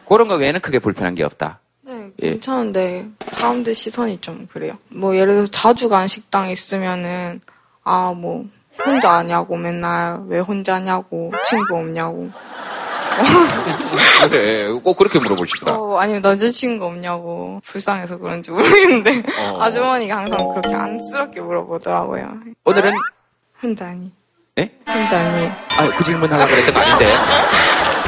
[0.08, 1.60] 그런 거 외에는 크게 불편한 게 없다.
[1.82, 2.30] 네, 예.
[2.32, 4.76] 괜찮은데 사람들 시선이 좀 그래요.
[4.88, 7.40] 뭐 예를 들어서 자주 간 식당 있으면은
[7.84, 8.44] 아 뭐
[8.84, 12.30] 혼자 아냐고 맨날 왜 혼자냐고 친구 없냐고
[14.28, 15.76] 그래, 꼭 그렇게 물어보시더라.
[15.76, 19.60] 어, 아니면 남자친구 없냐고 불쌍해서 그런지 모르겠는데 어.
[19.62, 22.32] 아주머니가 항상 그렇게 안쓰럽게 물어보더라고요.
[22.64, 22.92] 오늘은,
[23.62, 24.12] 혼자니?
[24.58, 24.70] 예?
[24.86, 25.46] 혼자니?
[25.78, 27.06] 아, 그 질문 하려고 그랬던 거 아닌데.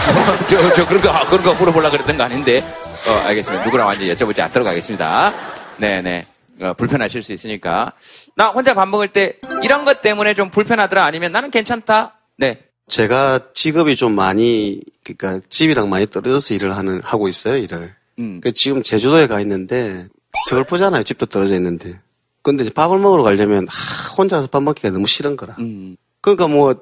[0.48, 2.62] 저, 저, 그런 거, 아, 그런 거 물어보려고 그랬던 거 아닌데.
[3.06, 3.64] 어, 알겠습니다.
[3.64, 5.32] 누구랑 완전히 여쭤보지 않도록 하겠습니다.
[5.76, 6.26] 네네.
[6.62, 7.92] 어, 불편하실 수 있으니까.
[8.36, 12.14] 나 혼자 밥 먹을 때 이런 것 때문에 좀 불편하더라 아니면 나는 괜찮다?
[12.38, 12.64] 네.
[12.88, 17.94] 제가 직업이 좀 많이 그러니까 집이랑 많이 떨어져서 일을 하는 하고 있어요 일을.
[18.18, 18.40] 음.
[18.42, 20.08] 그 지금 제주도에 가 있는데
[20.48, 21.98] 서글프잖아요 집도 떨어져 있는데.
[22.42, 25.54] 근데 밥을 먹으러 가려면 하, 혼자서 밥 먹기가 너무 싫은 거라.
[25.58, 25.96] 음.
[26.20, 26.74] 그러니까 뭐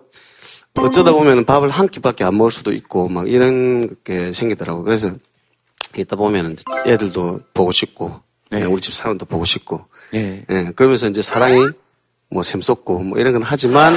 [0.74, 4.84] 어쩌다 보면 밥을 한 끼밖에 안 먹을 수도 있고 막 이런 게 생기더라고.
[4.84, 5.12] 그래서
[5.96, 8.60] 있다 보면 애들도 보고 싶고 네.
[8.60, 10.44] 예, 우리 집 사람도 보고 싶고 예.
[10.50, 11.68] 예, 그러면서 이제 사랑이
[12.30, 13.96] 뭐 샘솟고 뭐 이런 건 하지만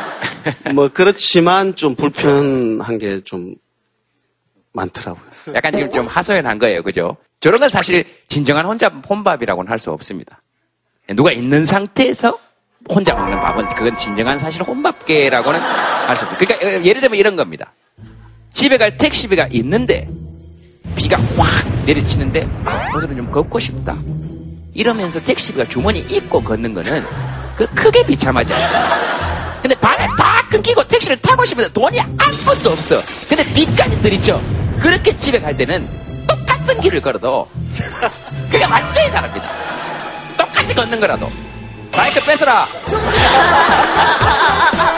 [0.74, 3.54] 뭐 그렇지만 좀 불편한 게 좀
[4.72, 5.24] 많더라고요.
[5.54, 6.82] 약간 지금 좀 하소연한 거예요.
[6.82, 7.16] 그죠?
[7.40, 10.42] 저런 건 사실 진정한 혼자 혼밥이라고는 할 수 없습니다.
[11.16, 12.38] 누가 있는 상태에서
[12.88, 16.38] 혼자 먹는 밥은 그건 진정한 사실 혼밥계라고는 할 수 없어요.
[16.38, 17.72] 그러니까 어, 예를 들면 이런 겁니다.
[18.52, 20.08] 집에 갈 택시비가 있는데
[20.98, 21.46] 비가 확
[21.86, 23.96] 내리치는데 아, 오늘은 좀 걷고 싶다.
[24.74, 27.04] 이러면서 택시비가 주머니 입고 걷는 거는
[27.56, 28.98] 그 크게 비참하지 않습니다.
[29.62, 33.00] 근데 밤에 다 끊기고 택시를 타고 싶은데 돈이 아무것도 없어.
[33.28, 34.42] 근데 비까지 들이죠.
[34.80, 35.88] 그렇게 집에 갈 때는
[36.26, 37.48] 똑같은 길을 걸어도
[38.50, 39.48] 그게 완전히 다릅니다.
[40.36, 41.30] 똑같이 걷는 거라도.
[41.96, 42.66] 마이크 뺏어라.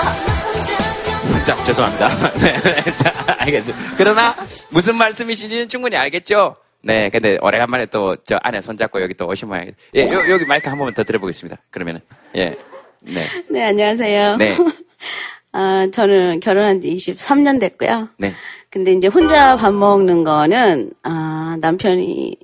[1.45, 2.09] 자, 죄송합니다.
[2.39, 3.95] 네, 네, 자, 알겠습니다.
[3.97, 4.35] 그러나
[4.71, 6.57] 무슨 말씀이신지는 충분히 알겠죠?
[6.83, 9.73] 네, 근데 오래간만에 또 저 안에 손잡고 여기 또 오신 모양이에요.
[9.97, 11.59] 예, 요, 여기 마이크 한 번만 더 드려보겠습니다.
[11.71, 12.01] 그러면은,
[12.37, 12.57] 예,
[13.01, 14.37] 네, 네, 안녕하세요.
[14.37, 14.57] 네.
[15.53, 18.09] 아, 저는 결혼한 지 23년 됐고요.
[18.19, 18.35] 네.
[18.71, 22.37] 근데 이제 혼자 밥 먹는 거는, 아, 남편이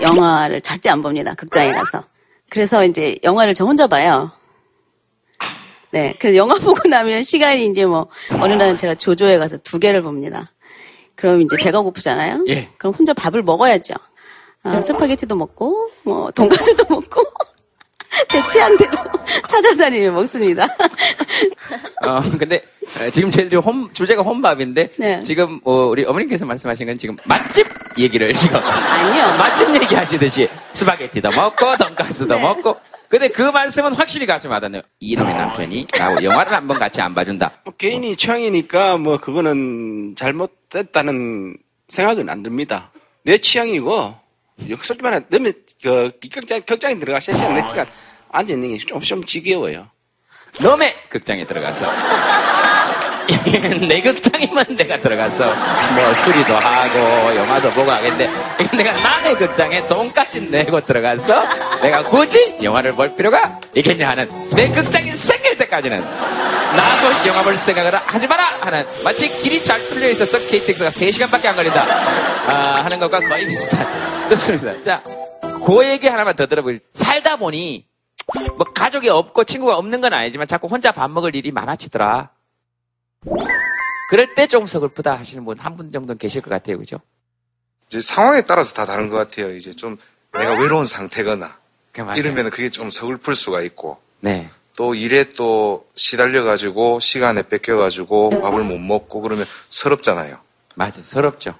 [0.00, 1.34] 영화를 절대 안 봅니다.
[1.34, 2.04] 극장에 가서.
[2.50, 4.30] 그래서 이제 영화를 저 혼자 봐요.
[5.90, 6.14] 네.
[6.18, 8.08] 그래서 영화 보고 나면 시간이 이제 뭐,
[8.40, 10.52] 어느 날은 제가 조조에 가서 두 개를 봅니다.
[11.14, 12.44] 그럼 이제 배가 고프잖아요?
[12.48, 12.68] 예.
[12.78, 13.94] 그럼 혼자 밥을 먹어야죠.
[14.62, 17.24] 아, 스파게티도 먹고, 뭐, 돈가스도 먹고,
[18.28, 18.90] 제 취향대로
[19.48, 20.64] 찾아다니며 먹습니다.
[22.06, 22.62] 어, 근데
[22.98, 25.22] 어, 지금 저희들이 홈, 주제가 혼밥인데 네.
[25.22, 27.66] 지금 어, 우리 어머님께서 말씀하신 건 지금 맛집
[27.98, 29.24] 얘기를 지금 아니요.
[29.38, 32.40] 맛집 얘기 하시듯이 스파게티도 먹고 돈가스도 네.
[32.40, 32.76] 먹고
[33.10, 34.82] 근데 그 말씀은 확실히 가슴 와닿네요.
[35.00, 37.50] 이놈의 남편이 나하고 영화를 한번 같이 안 봐준다.
[37.64, 41.56] 뭐 개인이 취향이니까 뭐 그거는 잘못됐다는
[41.88, 42.92] 생각은 안 듭니다.
[43.24, 44.14] 내 취향이고
[44.82, 47.86] 솔직히 말해 너무 그 극장 극장에 들어가 세시간 내니까
[48.30, 49.88] 앉아 있는 게 좀 좀 지겨워요.
[50.62, 51.86] 너의 극장에 들어가서
[53.88, 55.36] 내 극장이면 내가 들어가서
[55.94, 58.28] 뭐 수리도 하고 영화도 보고 하겠는데
[58.76, 61.44] 내가 남의 극장에 돈까지 내고 들어가서
[61.82, 67.94] 내가 굳이 영화를 볼 필요가 있겠냐 하는 내 극장이 생길 때까지는 나도 영화 볼 생각을
[67.96, 71.82] 하지 마라 하는 마치 길이 잘 뚫려 있어서 KTX가 3시간밖에 안 걸린다
[72.46, 73.86] 아, 하는 것과 거의 비슷한
[74.28, 74.82] 뜻입니다.
[74.82, 75.02] 자,
[75.64, 76.86] 그 얘기 하나만 더 들어보겠습니다.
[76.94, 77.86] 살다 보니
[78.56, 82.30] 뭐 가족이 없고 친구가 없는 건 아니지만 자꾸 혼자 밥 먹을 일이 많아지더라.
[84.10, 86.78] 그럴 때 조금 서글프다 하시는 분 한분 정도는 계실 것 같아요.
[86.78, 86.98] 그죠?
[87.88, 89.54] 이제 상황에 따라서 다 다른 것 같아요.
[89.54, 89.96] 이제 좀
[90.32, 91.59] 내가 외로운 상태거나.
[92.16, 94.48] 이러면 그게 좀 서글플 수가 있고 네.
[94.76, 100.38] 또 일에 또 시달려가지고 시간에 뺏겨가지고 밥을 못 먹고 그러면 서럽잖아요.
[100.74, 101.02] 맞아.
[101.02, 101.54] 서럽죠.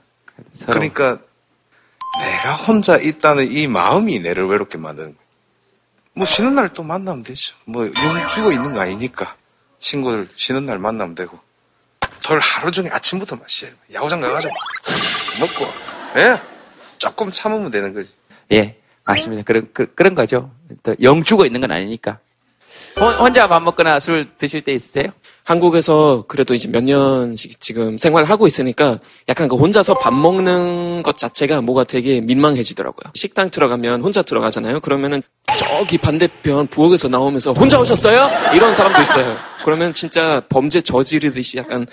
[0.54, 0.72] 서로.
[0.72, 1.18] 그러니까
[2.20, 5.20] 내가 혼자 있다는 이 마음이 내를 외롭게 만드는 거예요.
[6.14, 7.54] 뭐 쉬는 날 또 만나면 되죠.
[7.64, 9.36] 뭐 용 죽어 있는 거 아니니까
[9.78, 11.38] 친구들 쉬는 날 만나면 되고
[12.22, 13.70] 털 하루 종일 아침부터 마셔요.
[13.92, 14.52] 야구장 가가지고
[15.40, 15.72] 먹고
[16.20, 16.40] 예
[16.98, 18.12] 조금 참으면 되는 거지.
[18.52, 18.78] 예,
[19.12, 19.42] 맞습니다.
[19.44, 20.50] 그런, 그, 런 거죠.
[20.82, 22.18] 또영 죽어 있는 건 아니니까.
[22.98, 25.06] 혼- 혼자 밥 먹거나 술 드실 때 있으세요?
[25.44, 31.60] 한국에서 그래도 이제 몇 년씩 지금 생활하고 있으니까 약간 그 혼자서 밥 먹는 것 자체가
[31.60, 33.10] 뭐가 되게 민망해지더라고요.
[33.14, 34.80] 식당 들어가면 혼자 들어가잖아요.
[34.80, 35.22] 그러면은
[35.58, 38.54] 저기 반대편 부엌에서 나오면서 혼자 오셨어요?
[38.54, 39.36] 이런 사람도 있어요.
[39.64, 41.86] 그러면 진짜 범죄 저지르듯이 약간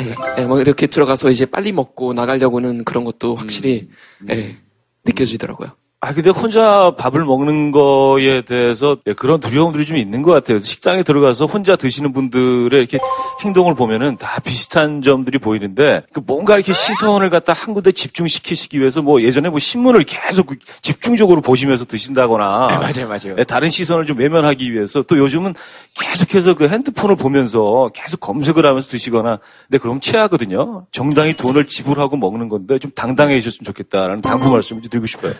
[0.00, 3.88] 예, 예, 뭐 이렇게 들어가서 이제 빨리 먹고 나가려고는 그런 것도 확실히
[4.30, 4.56] 예,
[5.04, 5.70] 느껴지더라고요.
[6.00, 10.60] 아, 근데 혼자 밥을 먹는 거에 대해서 예, 그런 두려움들이 좀 있는 것 같아요.
[10.60, 12.98] 식당에 들어가서 혼자 드시는 분들의 이렇게
[13.42, 19.02] 행동을 보면은 다 비슷한 점들이 보이는데 그 뭔가 이렇게 시선을 갖다 한 군데 집중시키시기 위해서
[19.02, 23.34] 뭐 예전에 뭐 신문을 계속 그 집중적으로 보시면서 드신다거나 네, 맞아요, 맞아요.
[23.36, 25.54] 예, 다른 시선을 좀 외면하기 위해서 또 요즘은
[25.94, 30.86] 계속해서 그 핸드폰을 보면서 계속 검색을 하면서 드시거나 근데 그럼 체하거든요.
[30.92, 35.32] 정당히 돈을 지불하고 먹는 건데 좀 당당해지셨으면 좋겠다라는 당부 말씀을 좀 드리고 싶어요.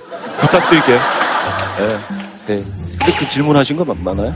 [0.51, 0.99] 부탁드릴게요.
[1.79, 1.99] 네.
[2.57, 2.65] 네.
[2.99, 4.35] 근데 그 질문하신 거 맞- 맞나요?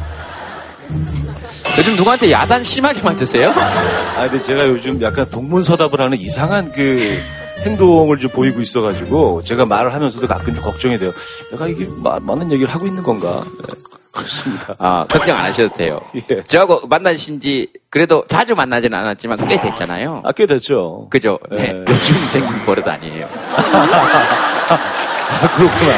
[1.78, 3.50] 요즘 누구한테 야단 심하게 맞으세요?
[3.56, 7.18] 아, 근데 제가 요즘 약간 동문서답을 하는 이상한 그
[7.60, 11.12] 행동을 좀 보이고 있어가지고 제가 말을 하면서도 가끔 좀 걱정이 돼요.
[11.50, 13.42] 내가 이게 마- 맞는 얘기를 하고 있는 건가?
[13.66, 13.74] 네.
[14.12, 14.74] 그렇습니다.
[14.78, 15.98] 아, 걱정 안 하셔도 돼요.
[16.30, 16.42] 예.
[16.44, 20.20] 저하고 만나신 지 그래도 자주 만나지는 않았지만 꽤 됐잖아요.
[20.24, 21.06] 아, 꽤 됐죠.
[21.08, 21.38] 그죠?
[21.50, 21.68] 네.
[21.68, 21.84] 예.
[21.88, 23.26] 요즘 생긴 버릇 아니에요.
[25.40, 25.92] 아, 그렇구나.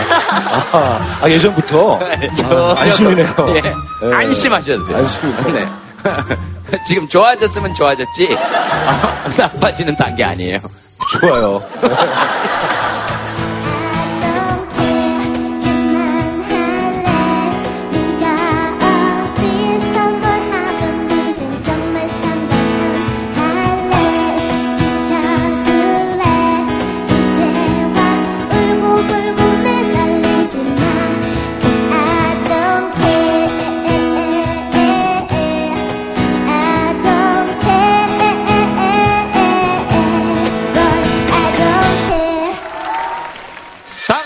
[0.72, 1.98] 아, 아, 예전부터?
[2.44, 3.26] 아, 안심이네요.
[3.48, 3.62] 예.
[3.64, 4.14] 예.
[4.14, 4.98] 안심하셔도 돼요.
[4.98, 5.52] 안심이네요.
[5.52, 5.66] 네.
[6.86, 10.58] 지금 좋아졌으면 좋아졌지, 아, 나빠지는 단계 아니에요.
[11.20, 11.62] 좋아요.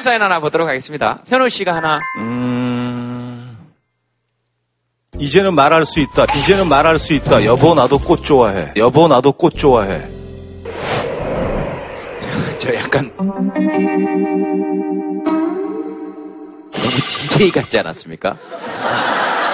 [0.09, 1.19] 사연 하나 보도록 하겠습니다.
[1.29, 1.99] 현우 씨가 하나.
[2.21, 3.59] 음,
[5.19, 6.25] 이제는 말할 수 있다.
[6.35, 7.45] 이제는 말할 수 있다.
[7.45, 8.73] 여보, 나도 꽃 좋아해.
[8.77, 10.01] 여보, 나도 꽃 좋아해.
[12.57, 13.53] 저 약간 너무
[17.11, 18.35] DJ 같지 않았습니까?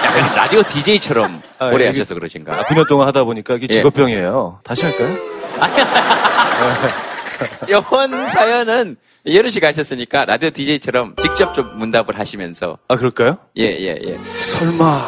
[0.05, 2.59] 약간 라디오 DJ처럼 아, 오래 이게- 하셔서 그러신가?
[2.59, 3.73] 아, 9년 동안 하다 보니까 이게 예.
[3.73, 4.61] 직업병이에요.
[4.63, 5.17] 다시 할까요?
[7.69, 13.37] 이번 사연은 예루 씨가 하셨으니까 라디오 DJ처럼 직접 좀 문답을 하시면서 아, 그럴까요?
[13.57, 14.19] 예, 예, 예.
[14.41, 14.99] 설마,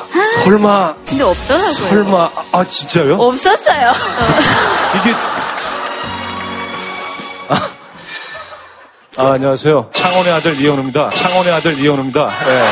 [0.43, 1.73] 설마, 근데 없더라고요.
[1.73, 3.15] 설마, 아, 아, 진짜요?
[3.15, 3.91] 없었어요.
[5.01, 5.13] 이게
[9.19, 9.89] 아, 안녕하세요.
[9.93, 11.09] 창원의 아들 이현우입니다.
[11.09, 12.29] 창원의 아들 이현우입니다.
[12.49, 12.63] 예.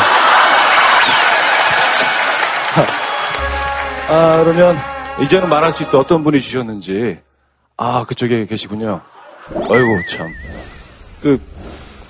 [4.07, 4.77] 아, 그러면
[5.21, 5.97] 이제는 말할 수 있다.
[5.97, 7.17] 어떤 분이 주셨는지.
[7.77, 9.01] 아, 그쪽에 계시군요.
[9.53, 10.31] 아이고, 참.
[11.21, 11.39] 그,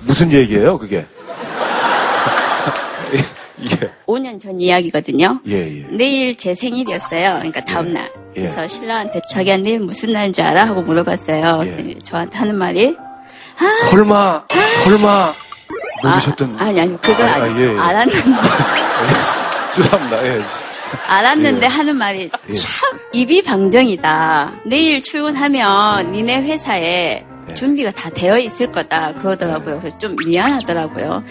[0.00, 1.06] 무슨 얘기예요, 그게?
[3.62, 5.40] 예, 5년 전 이야기거든요.
[5.48, 5.86] 예, 예.
[5.90, 7.34] 내일 제 생일이었어요.
[7.36, 8.10] 그러니까 다음 날.
[8.36, 8.42] 예.
[8.42, 10.66] 그래서 신랑한테 자기야 내일 무슨 날인 줄 알아?
[10.66, 11.62] 하고 물어봤어요.
[11.64, 11.98] 예.
[12.02, 12.96] 저한테 하는 말이
[13.90, 14.44] 설마,
[14.84, 15.34] 설마,
[16.02, 16.56] 모르셨던.
[16.58, 17.78] 아, 아니 아니 그건 아, 아, 아, 니 예, 예.
[17.78, 18.20] 알았는데
[19.74, 20.26] 죄송합니다.
[20.26, 20.42] 예.
[21.08, 21.68] 알았는데 예.
[21.68, 22.52] 하는 말이 예.
[22.52, 24.52] 참 입이 방정이다.
[24.66, 27.54] 내일 출근하면 니네 회사에 예.
[27.54, 29.14] 준비가 다 되어 있을 거다.
[29.14, 29.80] 그러더라고요.
[29.80, 31.22] 그래서 좀 미안하더라고요.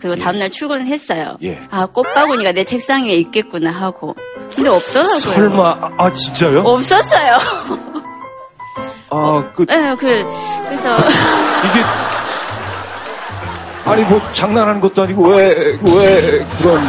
[0.00, 1.36] 그리고 다음날 출근을 했어요.
[1.42, 1.60] 예.
[1.70, 4.16] 아 꽃바구니가 내 책상 위에 있겠구나 하고.
[4.54, 5.18] 근데 없더라고요.
[5.18, 6.60] 설마, 아, 아, 진짜요?
[6.60, 7.38] 없었어요.
[9.10, 10.24] 아, 그, 네, 그,
[10.66, 10.96] 그래서.
[11.70, 11.84] 이게
[13.84, 16.80] 아니 뭐 장난하는 것도 아니고 왜 왜 그런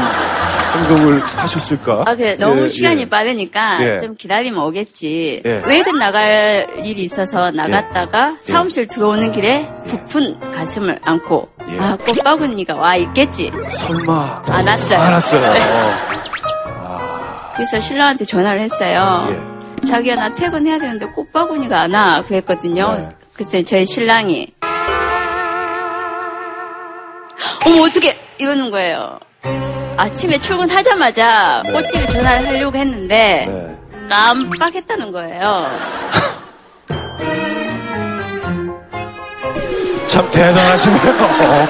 [0.74, 2.04] 행동을 하셨을까?
[2.06, 2.36] 아, 그래.
[2.36, 3.10] 너무 예, 시간이 예.
[3.10, 3.98] 빠르니까 예.
[3.98, 5.42] 좀 기다리면 오겠지.
[5.46, 5.62] 예.
[5.66, 11.80] 외근 나갈 일이 있어서 나갔다가 사무실 들어오는 길에 부푼 가슴을 안고 예.
[11.80, 13.52] 아, 꽃바구니가 와 있겠지.
[13.68, 15.00] 설마 안 왔어요.
[15.00, 15.54] 안 왔어요.
[15.54, 15.60] 네.
[17.56, 19.28] 그래서 신랑한테 전화를 했어요.
[19.30, 19.88] 예.
[19.88, 22.24] 자기야, 나 퇴근해야 되는데 꽃바구니가 안 와.
[22.24, 22.98] 그랬거든요.
[22.98, 23.10] 네.
[23.34, 24.48] 그래서 저희 신랑이
[27.66, 29.20] 어머, 어떻게 이러는 거예요.
[30.02, 31.72] 아침에 출근하자마자 네.
[31.72, 33.78] 꽃집에 전화를 하려고 했는데 네.
[34.10, 35.70] 깜빡했다는 거예요.
[40.08, 41.68] 참 대단하시네요.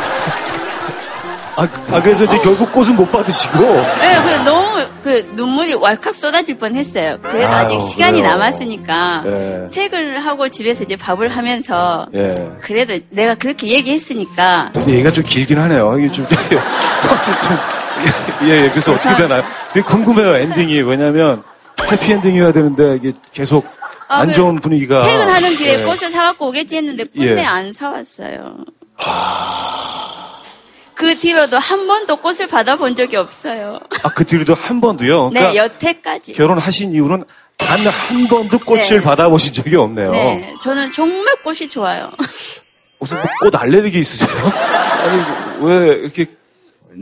[1.57, 3.59] 아, 아, 그래서 이제 결국 꽃은 못 받으시고.
[3.59, 7.17] 네, 그 너무 그 눈물이 왈칵 쏟아질 뻔했어요.
[7.21, 8.31] 그래도 아유, 아직 시간이 그래요.
[8.31, 9.69] 남았으니까 예.
[9.73, 12.33] 퇴근을 하고 집에서 이제 밥을 하면서 예.
[12.61, 15.99] 그래도 내가 그렇게 얘기했으니까 근데 얘가 좀 길긴 하네요.
[15.99, 16.25] 이게 좀,
[17.11, 17.80] 어쨌든.
[18.43, 19.43] 예, 예, 그래서 어떻게 되나요?
[19.73, 20.81] 되게 궁금해요, 엔딩이.
[20.81, 21.43] 왜냐면,
[21.91, 23.65] 해피엔딩이어야 되는데, 이게 계속
[24.07, 25.01] 아, 안그 좋은 분위기가.
[25.01, 25.83] 퇴근하는 길에 예.
[25.83, 27.45] 꽃을 사갖고 오겠지 했는데 꽃내 예.
[27.45, 28.57] 안 사왔어요.
[30.93, 33.79] 그 뒤로도 한 번도 꽃을 받아본 적이 없어요.
[34.03, 35.29] 아, 그 뒤로도 한 번도요?
[35.33, 36.33] 네, 그러니까 여태까지.
[36.33, 37.23] 결혼하신 이후로는
[37.57, 39.01] 단 한 번도 꽃을 네.
[39.01, 40.11] 받아보신 적이 없네요.
[40.11, 42.09] 네, 저는 정말 꽃이 좋아요.
[42.99, 44.29] 무슨 뭐꽃 알레르기 있으세요?
[44.53, 45.23] 아니,
[45.61, 46.25] 왜 이렇게.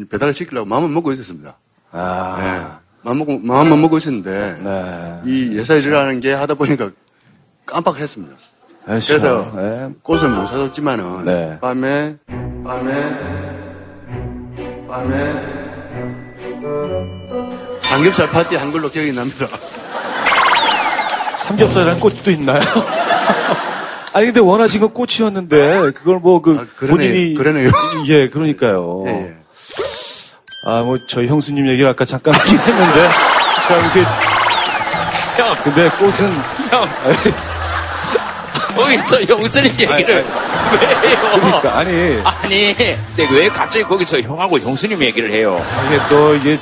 [0.10, 1.58] 배달을 시키려고 마음은 먹고 있었습니다.
[1.92, 2.38] 아.
[2.42, 2.80] 네.
[3.02, 5.20] 마음 먹고, 마음만 먹고 있었는데, 네.
[5.26, 6.92] 이 예사 일이라는 게 하다 보니까
[7.66, 8.36] 깜빡을 했습니다.
[8.86, 9.08] 그렇죠.
[9.14, 9.90] 그래서 네.
[10.04, 11.58] 꽃을 못 사줬지만은, 네.
[11.62, 12.18] 밤에,
[12.66, 12.92] 밤에,
[14.88, 15.60] 밤에,
[17.82, 19.48] 삼겹살 파티 한 걸로 기억이 납니다.
[21.38, 22.60] 삼겹살이라는 꽃도 있나요?
[24.12, 27.34] 아니, 근데 원하신 건 꽃이었는데, 그걸 뭐, 그, 그러네- 본인이.
[27.36, 27.70] 그러네요.
[28.08, 29.04] 예, 그러니까요.
[29.08, 29.36] 예, 예.
[30.66, 33.10] 아, 뭐, 저희 형수님 얘기를 아까 잠깐 하긴 했는데,
[33.68, 34.02] 참, 이게.
[35.38, 35.56] 형.
[35.64, 36.42] 근데 꽃은.
[36.70, 36.90] 형.
[38.76, 41.40] 거기서 영수님 얘기를 왜요?
[41.40, 42.20] 그러니까, 아니.
[42.24, 45.64] 아니, 근데 왜 갑자기 거기서 형하고 형수님 얘기를 해요?
[45.88, 46.58] 이게 또, 이게.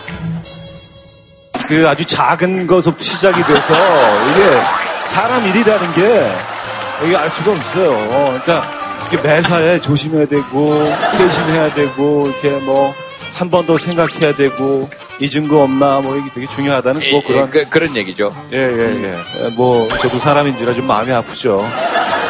[1.68, 3.74] 그 아주 작은 것부터 시작이 돼서,
[4.30, 4.62] 이게
[5.08, 6.38] 사람 일이라는 게,
[7.04, 7.90] 이게 알 수가 없어요.
[8.46, 8.64] 그러니까,
[9.08, 10.72] 이게 매사에 조심해야 되고,
[11.12, 12.94] 세심해야 되고, 이렇게 뭐,
[13.38, 17.50] 한 번 더 생각해야 되고, 잊은 거 없나, 뭐, 이게 되게 중요하다는 뭐 예, 그런.
[17.52, 18.32] 그, 그런 얘기죠.
[18.52, 19.16] 예, 예, 예.
[19.46, 21.58] 예, 뭐, 저도 사람인지라 좀 마음이 아프죠.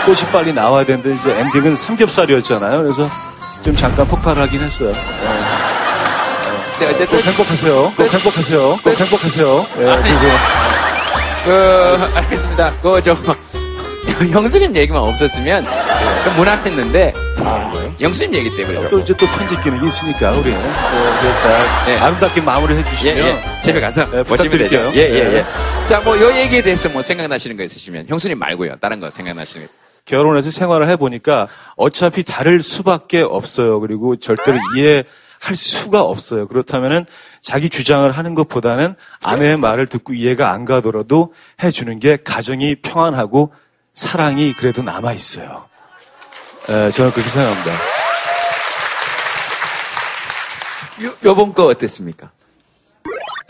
[0.05, 2.82] 꽃이 빨리 나와야 되는데, 이제 엔딩은 삼겹살이었잖아요.
[2.84, 3.10] 그래서
[3.64, 4.91] 좀 잠깐 폭발을 하긴 했어요.
[4.91, 6.86] 예.
[6.86, 7.18] 네, 어쨌든.
[7.22, 7.93] 꼭 행복하세요.
[7.95, 8.78] 꼭 행복하세요.
[8.84, 9.66] 꼭 행복하세요.
[9.80, 10.22] 예, 그리고.
[11.45, 12.74] 그, 알겠습니다.
[12.82, 13.16] 그, 저,
[14.32, 15.66] 형수님 얘기만 없었으면,
[16.26, 17.14] 좀 무난했는데,
[18.00, 18.88] 영수님 얘기 때문에.
[18.88, 20.52] 또 이제 또 편집 기능이 있으니까, 우리.
[20.52, 23.18] 또 이제 잘, 아름답게 마무리 해 주시면.
[23.18, 23.62] 예, 예.
[23.62, 24.91] 집에 가서 예, 보시면 되죠.
[24.93, 25.34] 예, 예, 예.
[25.38, 25.45] 예.
[25.88, 28.76] 자, 뭐, 요 얘기에 대해서 뭐 생각나시는 거 있으시면, 형수님 말고요.
[28.80, 29.74] 다른 거 생각나시는 거.
[30.06, 33.80] 결혼해서 생활을 해보니까 어차피 다를 수밖에 없어요.
[33.82, 35.04] 그리고 절대로 이해
[35.39, 36.48] 할 수가 없어요.
[36.48, 37.06] 그렇다면은
[37.41, 43.54] 자기 주장을 하는 것보다는 아내의 말을 듣고 이해가 안 가더라도 해주는 게 가정이 평안하고
[43.93, 45.66] 사랑이 그래도 남아 있어요.
[46.70, 47.72] 에, 저는 그렇게 생각합니다.
[51.03, 52.32] 요, 요번 거 어땠습니까?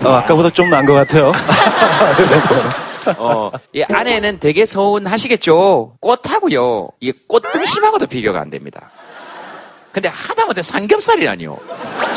[0.03, 1.31] 어, 아까보다 좀 나은 것 같아요.
[3.17, 5.95] 어, 이 아내는 되게 서운하시겠죠.
[5.99, 6.89] 꽃하고요.
[6.99, 8.91] 이게 꽃등심하고도 비교가 안 됩니다.
[9.91, 11.57] 근데 하다못해 삼겹살이라니요.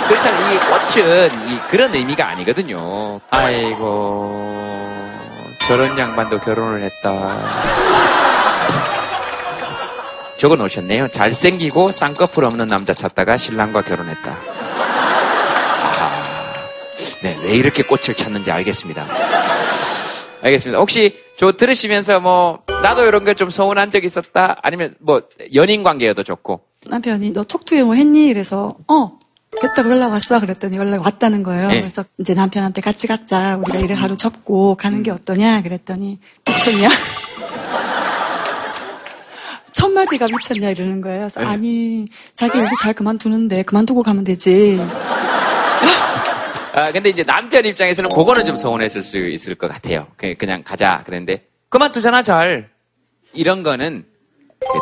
[0.09, 3.20] 그렇다면 이 꽃은 이 그런 의미가 아니거든요.
[3.30, 4.61] 아이고,
[5.61, 7.36] 저런 양반도 결혼을 했다.
[10.41, 11.09] 적어 놓으셨네요.
[11.09, 14.30] 잘생기고 쌍꺼풀 없는 남자 찾다가 신랑과 결혼했다.
[15.82, 16.11] 아하.
[17.22, 19.07] 네, 왜 이렇게 꽃을 찾는지 알겠습니다.
[20.43, 20.78] 알겠습니다.
[20.80, 25.20] 혹시 저 들으시면서 뭐 나도 이런 게 좀 서운한 적 있었다 아니면 뭐
[25.55, 28.28] 연인 관계여도 좋고 남편이 너 톡투에 뭐 했니?
[28.32, 29.18] 그래서 어
[29.61, 30.41] 됐다고 연락 왔어.
[30.41, 31.68] 그랬더니 연락 왔다는 거예요.
[31.68, 31.80] 네.
[31.80, 33.59] 그래서 이제 남편한테 같이 갖자.
[33.59, 35.61] 우리가 일을 하루 접고 가는 게 어떠냐?
[35.62, 36.88] 그랬더니 미쳤냐?
[39.72, 41.20] 첫 마디가 미쳤냐 이러는 거예요.
[41.20, 41.46] 그래서 네.
[41.46, 44.80] 아니 자기 일도 잘 그만두는데 그만두고 가면 되지.
[46.72, 50.06] 아 근데 이제 남편 입장에서는 그거는 좀 서운했을 수 있을 것 같아요.
[50.16, 52.70] 그- 그냥 가자 그랬는데 그만두잖아 잘
[53.32, 54.04] 이런 거는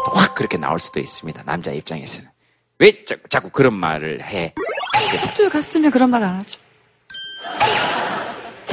[0.07, 1.43] 또확 그렇게 나올 수도 있습니다.
[1.47, 2.29] 남자 입장에서는
[2.81, 4.55] 왜 자, 자꾸 그런 말을 해?
[5.25, 6.59] 톡투에 갔으면 그런 말 안 하죠.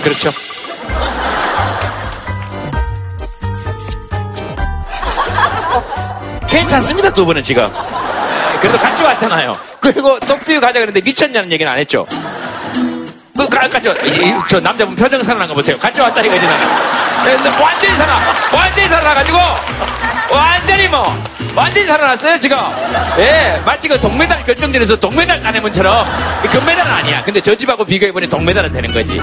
[0.03, 0.31] 그렇죠.
[6.69, 7.71] 괜찮습니다, 두 분은 지금.
[7.71, 9.55] 네, 그래도 같이 왔잖아요.
[9.79, 12.05] 그리고 똑뚜유 가자 그랬는데 미쳤냐는 얘기는 안 했죠.
[13.37, 15.77] 그, 가- 같이 이- 저 남자분 표정 살아난 거 보세요.
[15.77, 16.41] 같이 왔다 이거지.
[17.23, 18.15] 그래서 완전히 살아,
[18.51, 19.37] 완전히 살아나가지고,
[20.31, 21.23] 완전히 뭐,
[21.55, 22.57] 완전히 살아났어요, 지금.
[23.19, 26.05] 예, 마치 그 동메달 결정전에서 동메달 따낸 분처럼,
[26.43, 27.23] 이 금메달은 아니야.
[27.23, 29.19] 근데 저 집하고 비교해보니 동메달은 되는 거지.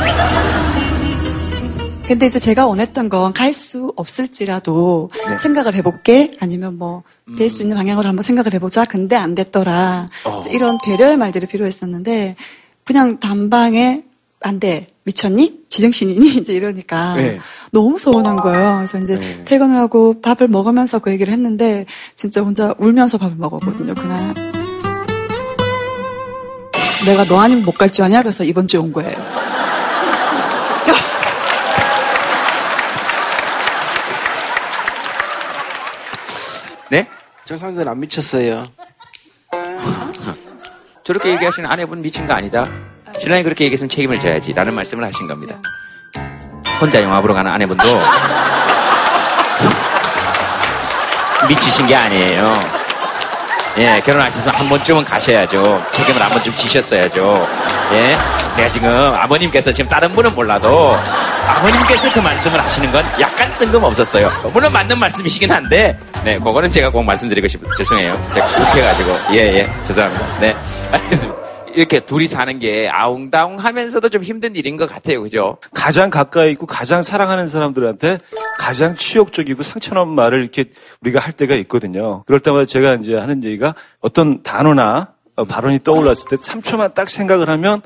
[2.12, 5.38] 근데 이제 제가 원했던 건 갈 수 없을지라도 네.
[5.38, 7.02] 생각을 해볼게 아니면 뭐
[7.38, 8.84] 될 수 있는 방향으로 한번 생각을 해보자.
[8.84, 10.08] 근데 안 됐더라.
[10.24, 10.40] 어.
[10.50, 12.36] 이런 배려의 말들이 필요했었는데
[12.84, 14.02] 그냥 단방에
[14.40, 14.88] 안 돼.
[15.04, 15.60] 미쳤니?
[15.68, 16.34] 지정신이니?
[16.40, 17.14] 이제 이러니까.
[17.14, 17.38] 네.
[17.72, 18.76] 너무 서운한 거예요.
[18.76, 19.44] 그래서 이제 네.
[19.44, 24.34] 퇴근을 하고 밥을 먹으면서 그 얘기를 했는데 진짜 혼자 울면서 밥을 먹었거든요, 그날.
[26.72, 28.20] 그래서 내가 너 아니면 못 갈 줄 아냐?
[28.22, 29.16] 그래서 이번 주에 온 거예요.
[37.42, 37.46] 네?
[37.46, 38.62] 정상들 안 미쳤어요.
[41.04, 42.64] 저렇게 얘기하시는 아내분 미친 거 아니다.
[43.18, 44.52] 신랑이 그렇게 얘기했으면 책임을 져야지.
[44.52, 45.56] 라는 말씀을 하신 겁니다.
[46.80, 47.84] 혼자 영화 보러 가는 아내분도
[51.48, 52.54] 미치신 게 아니에요.
[53.78, 55.82] 예, 결혼하셨으면 한 번쯤은 가셔야죠.
[55.92, 57.48] 책임을 한 번쯤 지셨어야죠.
[57.92, 58.18] 예.
[58.56, 60.94] 내가 지금 아버님께서 지금 다른 분은 몰라도
[61.46, 64.30] 아버님께서 그 말씀을 하시는 건 약간 뜬금없었어요.
[64.52, 67.70] 물론 맞는 말씀이시긴 한데, 네, 그거는 제가 꼭 말씀드리고 싶어요.
[67.76, 68.30] 죄송해요.
[68.32, 69.34] 제가 욱해가지고.
[69.34, 70.40] 예, 예, 죄송합니다.
[70.40, 70.54] 네.
[71.74, 75.22] 이렇게 둘이 사는 게 아웅다웅 하면서도 좀 힘든 일인 것 같아요.
[75.22, 75.56] 그죠?
[75.72, 78.18] 가장 가까이 있고 가장 사랑하는 사람들한테
[78.58, 80.66] 가장 치욕적이고 상처난 말을 이렇게
[81.00, 82.24] 우리가 할 때가 있거든요.
[82.26, 87.48] 그럴 때마다 제가 이제 하는 얘기가 어떤 단어나 어, 발언이 떠올랐을 때 3초만 딱 생각을
[87.48, 87.82] 하면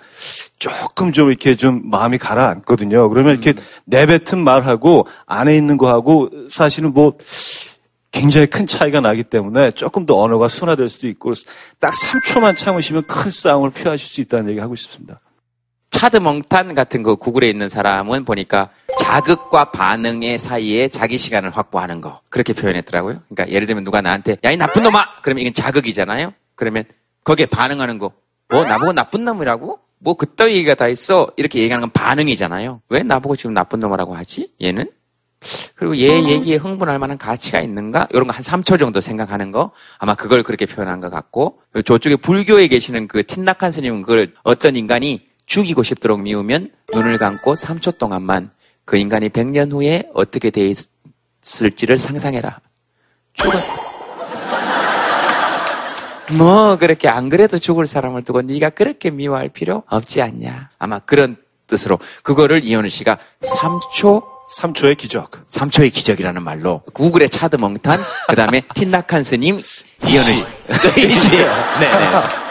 [0.58, 3.08] 조금 좀 이렇게 좀 마음이 가라앉거든요.
[3.08, 3.54] 그러면 이렇게
[3.84, 7.16] 내뱉은 말하고 안에 있는 거하고 사실은 뭐
[8.12, 11.32] 굉장히 큰 차이가 나기 때문에 조금 더 언어가 순화될 수도 있고
[11.78, 15.20] 딱 3초만 참으시면 큰 싸움을 피하실 수 있다는 얘기 하고 싶습니다.
[15.90, 22.20] 차드 멍탄 같은 거 구글에 있는 사람은 보니까 자극과 반응의 사이에 자기 시간을 확보하는 거
[22.28, 23.20] 그렇게 표현했더라고요.
[23.28, 26.34] 그러니까 예를 들면 누가 나한테 야 이 나쁜 놈아 그러면 이건 자극이잖아요.
[26.54, 26.84] 그러면
[27.26, 28.12] 거기에 반응하는 거
[28.48, 32.82] 뭐 나보고 나쁜 놈이라고 뭐 그따위 얘기가 다 있어 이렇게 얘기하는 건 반응이잖아요.
[32.90, 34.52] 왜 나보고 지금 나쁜 놈이라고 하지?
[34.62, 34.88] 얘는
[35.74, 38.06] 그리고 얘 얘기에 흥분할 만한 가치가 있는가?
[38.10, 42.68] 이런 거 한 3초 정도 생각하는 거 아마 그걸 그렇게 표현한 것 같고 저쪽에 불교에
[42.68, 48.50] 계시는 그 틴낙한 스님은 그걸 어떤 인간이 죽이고 싶도록 미우면 눈을 감고 3초 동안만
[48.84, 50.72] 그 인간이 100년 후에 어떻게 돼
[51.42, 52.60] 있을지를 상상해라.
[53.34, 53.58] 죽어.
[56.32, 60.70] 뭐 그렇게 안 그래도 죽을 사람을 두고 네가 그렇게 미워할 필요 없지 않냐.
[60.78, 64.22] 아마 그런 뜻으로 그거를 이현우 씨가 3초
[64.58, 65.48] 3초의 기적.
[65.48, 67.98] 3초의 기적이라는 말로 구글의 차드 멍탄
[68.28, 69.60] 그다음에 틴낙한 스님
[70.06, 71.14] 이현우 씨.
[71.14, 71.30] 씨.
[71.30, 71.46] 네,
[71.80, 72.45] 네.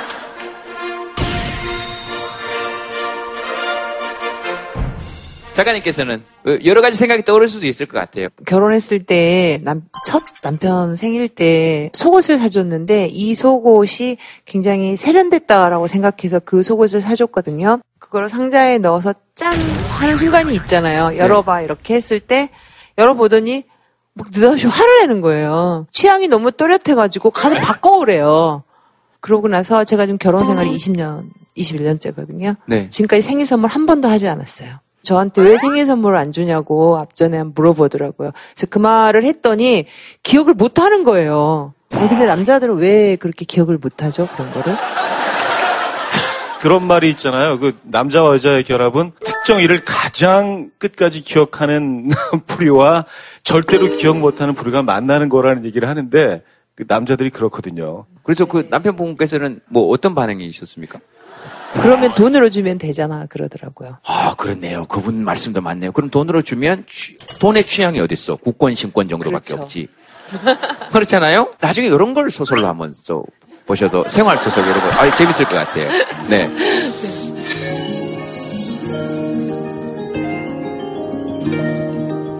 [5.55, 6.23] 작가님께서는
[6.65, 8.27] 여러 가지 생각이 떠오를 수도 있을 것 같아요.
[8.45, 16.61] 결혼했을 때, 남, 첫 남편 생일 때 속옷을 사줬는데, 이 속옷이 굉장히 세련됐다라고 생각해서 그
[16.61, 17.79] 속옷을 사줬거든요.
[17.99, 19.53] 그걸 상자에 넣어서 짠!
[19.89, 21.17] 하는 순간이 있잖아요.
[21.17, 22.49] 열어봐, 이렇게 했을 때,
[22.97, 23.63] 열어보더니,
[24.13, 25.87] 막 느닷없이 화를 내는 거예요.
[25.91, 28.63] 취향이 너무 또렷해가지고 가서 바꿔오래요.
[29.19, 32.55] 그러고 나서 제가 지금 결혼 생활이 20년, 21년째거든요.
[32.67, 32.89] 네.
[32.89, 34.79] 지금까지 생일 선물 한 번도 하지 않았어요.
[35.05, 38.31] 저한테 왜 생일 선물을 안 주냐고 앞전에 물어보더라고요.
[38.53, 39.85] 그래서 그 말을 했더니
[40.23, 41.73] 기억을 못 하는 거예요.
[41.91, 44.27] 아니, 근데 남자들은 왜 그렇게 기억을 못 하죠?
[44.35, 44.75] 그런 거를?
[46.59, 47.59] 그런 말이 있잖아요.
[47.59, 52.09] 그 남자와 여자의 결합은 특정 일을 가장 끝까지 기억하는
[52.47, 53.05] 부류와
[53.43, 56.41] 절대로 기억 못하는 부류가 만나는 거라는 얘기를 하는데
[56.73, 58.05] 그 남자들이 그렇거든요.
[58.23, 60.99] 그래서 그 남편분께서는 뭐 어떤 반응이셨습니까?
[61.81, 63.25] 그러면 돈으로 주면 되잖아.
[63.27, 63.97] 그러더라고요.
[64.05, 64.85] 아, 그렇네요.
[64.85, 65.91] 그분 말씀도 맞네요.
[65.91, 68.37] 그럼 돈으로 주면 취- 돈의 취향이 어딨어?
[68.37, 69.63] 국권, 신권 정도밖에 그렇죠.
[69.63, 69.87] 없지.
[70.91, 71.53] 그렇잖아요?
[71.59, 73.23] 나중에 이런 걸 소설로 한번 써
[73.65, 75.89] 보셔도 생활 소설 이런 거 아, 재밌을 것 같아요.
[76.29, 76.49] 네.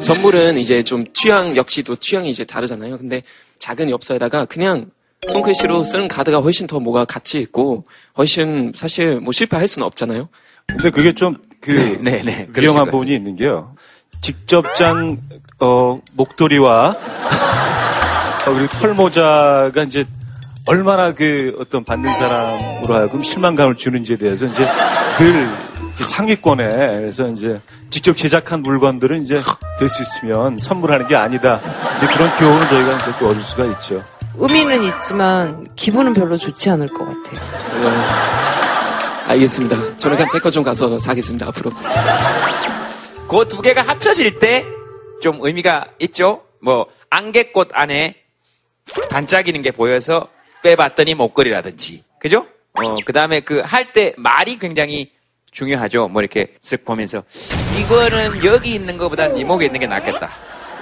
[0.01, 2.97] 선물은 이제 좀 취향 역시도 취향이 이제 다르잖아요.
[2.97, 3.23] 근데
[3.59, 4.91] 작은 엽서에다가 그냥
[5.31, 7.85] 손글씨로 쓴 카드가 훨씬 더 뭐가 가치 있고
[8.17, 10.29] 훨씬 사실 뭐 실패할 수는 없잖아요.
[10.67, 12.45] 근데 그게 좀그 네, 네.
[12.47, 13.75] 그러실 위험한 것 부분이 있는 게요.
[14.21, 15.19] 직접 짠
[15.59, 16.95] 어, 목도리와
[18.47, 20.05] 어, 그리고 털모자가 이제
[20.67, 24.67] 얼마나 그 어떤 받는 사람으로 하여금 실망감을 주는지에 대해서 이제
[25.17, 25.47] 늘
[26.03, 29.41] 상위권에 그래서 이제 직접 제작한 물건들은 이제
[29.79, 31.59] 될 수 있으면 선물하는 게 아니다.
[31.97, 34.03] 이제 그런 교훈을 저희가 이제 또 얻을 수가 있죠.
[34.37, 37.39] 의미는 있지만 기분은 별로 좋지 않을 것 같아요.
[37.87, 39.97] 어, 알겠습니다.
[39.97, 41.71] 저는 그냥 백화점 가서 사겠습니다, 앞으로.
[43.29, 44.65] 그 두 개가 합쳐질 때
[45.21, 46.43] 좀 의미가 있죠?
[46.61, 48.15] 뭐, 안개꽃 안에
[49.09, 50.27] 반짝이는 게 보여서
[50.61, 52.03] 빼봤더니 목걸이라든지.
[52.19, 52.45] 그죠?
[52.73, 55.11] 어, 그 다음에 그 할 때 말이 굉장히
[55.51, 56.09] 중요하죠.
[56.09, 57.23] 뭐 이렇게 쓱 보면서
[57.79, 60.29] 이거는 여기 있는 것보다 네 목에 있는 게 낫겠다.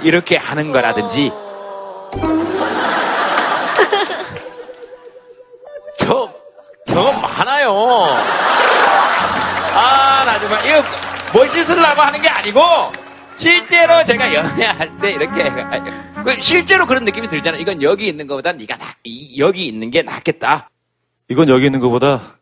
[0.01, 1.31] 이렇게 하는 거라든지.
[5.97, 6.31] 저
[6.87, 7.73] 경험 많아요.
[9.75, 10.83] 아, 나 정말 이거
[11.33, 12.61] 멋있으려고 하는 게 아니고
[13.37, 15.51] 실제로 제가 연애할 때 이렇게
[16.23, 17.57] 그 실제로 그런 느낌이 들잖아.
[17.57, 20.69] 이건 여기 있는 것보다 네가 나, 이- 여기 있는 게 낫겠다.
[21.29, 22.35] 이건 여기 있는 것보다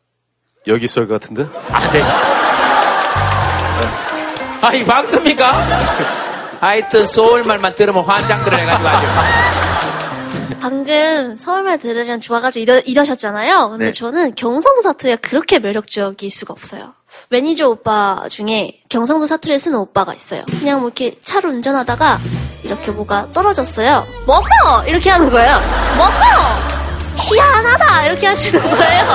[0.68, 1.46] 여기 있을 것 같은데?
[1.72, 2.02] 아, 네.
[4.62, 5.52] 아, 이 박수입니까?
[6.60, 9.08] 하여튼 서울말만 들으면 환장들 해가지고 아주.
[10.60, 13.70] 방금 서울말 들으면 좋아가지고 이러, 이러셨잖아요.
[13.72, 13.92] 근데 네.
[13.92, 16.94] 저는 경상도 사투리가 그렇게 매력적일 수가 없어요.
[17.30, 20.44] 매니저 오빠 중에 경상도 사투리를 쓰는 오빠가 있어요.
[20.60, 22.20] 그냥 뭐 이렇게 차를 운전하다가
[22.64, 24.06] 이렇게 뭐가 떨어졌어요.
[24.26, 24.86] 먹어!
[24.88, 25.60] 이렇게 하는 거예요.
[25.98, 26.72] 먹어!
[27.16, 28.06] 희한하다!
[28.08, 29.06] 이렇게 하시는 거예요.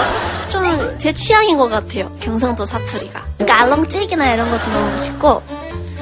[0.48, 2.10] 좀 제 취향인 것 같아요.
[2.20, 3.22] 경상도 사투리가.
[3.46, 5.42] 깔롱찌기나 이런 것도 너무 멋있고.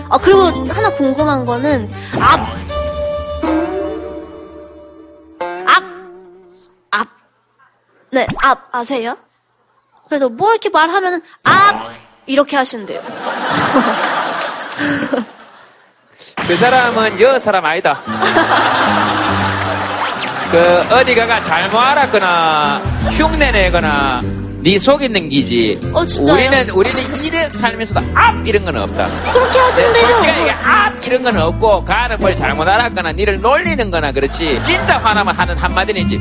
[0.08, 2.40] 어, 그리고 하나 궁금한 거는, 앞!
[8.14, 9.16] 네, 앞, 아세요?
[10.08, 11.90] 그래서 뭐 이렇게 말하면은, 앞!
[12.26, 13.02] 이렇게 하신대요.
[16.46, 18.00] 그 사람은 여 사람 아니다.
[20.52, 20.58] 그
[20.94, 22.78] 어디가가 잘못 알았거나
[23.12, 24.20] 흉내 내거나
[24.60, 25.80] 네속 있는 기지.
[25.92, 26.34] 어, 진짜요?
[26.36, 29.06] 우리는 우리는 이래 살면서도 앞 이런 건 없다.
[29.32, 30.06] 그렇게 하신대요.
[30.06, 34.62] 솔직히 이게 앞 이런 건 없고 가는 걸 잘못 알았거나 니를 놀리는 거나 그렇지.
[34.62, 36.18] 진짜 화나면 하는 한마디는 이제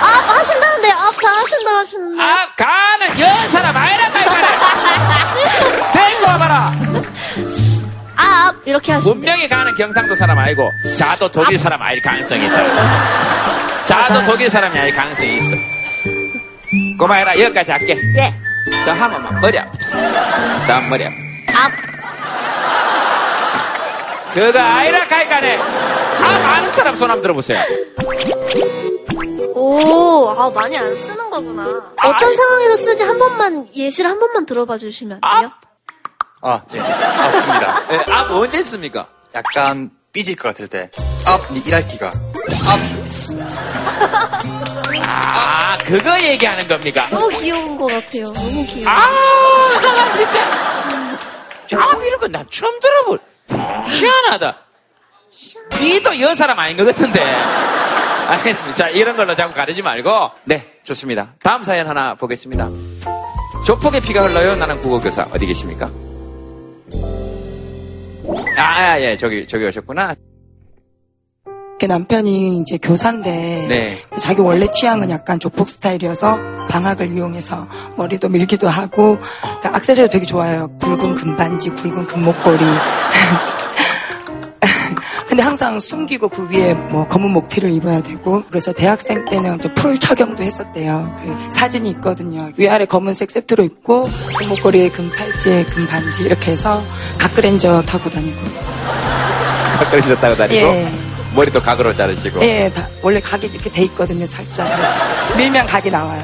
[0.00, 2.22] 앞 하신다는데, 앞 잘하신다 하시는데.
[2.22, 4.48] 앞 가는 여 사람 아니란다 이거는.
[5.92, 6.72] 데리고 와봐라.
[8.16, 8.56] 앞!
[8.66, 9.14] 이렇게 하신대요.
[9.14, 13.84] 분명히 가는 경상도 사람 아니고 자도 독일 사람 아닐 가능성이 있다.
[13.86, 15.56] 자도 독일 사람이 아닐 가능성이 있어.
[16.98, 17.96] 고마해라 여기까지 할게.
[18.16, 18.34] 예.
[18.84, 19.70] 더 하면 막 머리 아파.
[20.66, 21.14] 다음 머리 아파.
[21.64, 21.70] 앞.
[24.34, 24.98] 그거 아이라.
[26.20, 27.58] 앞 아는 사람 손 한번 들어보세요.
[29.58, 31.66] 오, 아, 많이 안 쓰는 거구나.
[32.04, 35.50] 어떤 상황에서 쓰지 한 번만, 예시를 한 번만 들어봐 주시면 안 돼요?
[36.42, 36.78] 아, 예.
[36.80, 37.92] 아픕니다.
[37.92, 39.08] 예, 앞 언제 씁니까?
[39.34, 40.90] 약간 삐질 것 같을 때.
[41.26, 42.08] 앞, 니 일할기가.
[42.08, 42.78] 앞.
[45.04, 47.08] 아, 그거 얘기하는 겁니까?
[47.10, 48.32] 너무 귀여운 것 같아요.
[48.32, 48.94] 너무 귀여워.
[48.94, 50.42] 아, 진짜.
[51.82, 53.18] 앞 이런 건 난 처음 들어볼.
[53.88, 54.58] 희한하다.
[55.80, 57.20] 이도 여 사람 아닌 것 같은데.
[58.38, 58.74] 알겠습니다.
[58.74, 60.30] 자, 이런 걸로 자꾸 가르지 말고.
[60.44, 61.34] 네, 좋습니다.
[61.42, 62.68] 다음 사연 하나 보겠습니다.
[63.66, 64.54] 조폭의 피가 흘러요.
[64.56, 65.26] 나는 국어교사.
[65.32, 65.90] 어디 계십니까?
[68.58, 70.14] 아, 예, 저기, 저기 오셨구나.
[71.80, 74.02] 그 남편이 이제 교사인데 네.
[74.18, 80.76] 자기 원래 취향은 약간 조폭 스타일이어서 방학을 이용해서 머리도 밀기도 하고 그러니까 악세사리도 되게 좋아해요.
[80.80, 82.58] 굵은 금반지, 굵은 금목걸이.
[85.28, 89.98] 근데 항상 숨기고 그 위에 뭐 검은 목티를 입어야 되고 그래서 대학생 때는 또 풀
[89.98, 91.14] 착용도 했었대요.
[91.22, 92.50] 그 사진이 있거든요.
[92.56, 94.08] 위아래 검은색 세트로 입고
[94.38, 96.82] 금목걸이에 금 팔찌에 금 반지 이렇게 해서
[97.18, 98.36] 각그랜저 타고 다니고.
[99.78, 100.56] 가까이 타고 다니고.
[100.56, 100.88] 예.
[101.36, 102.40] 머리도 각으로 자르시고.
[102.42, 104.66] 예, 다 원래 각이 이렇게 돼 있거든요, 살짝.
[104.74, 106.22] 그래서 밀면 각이 나와요.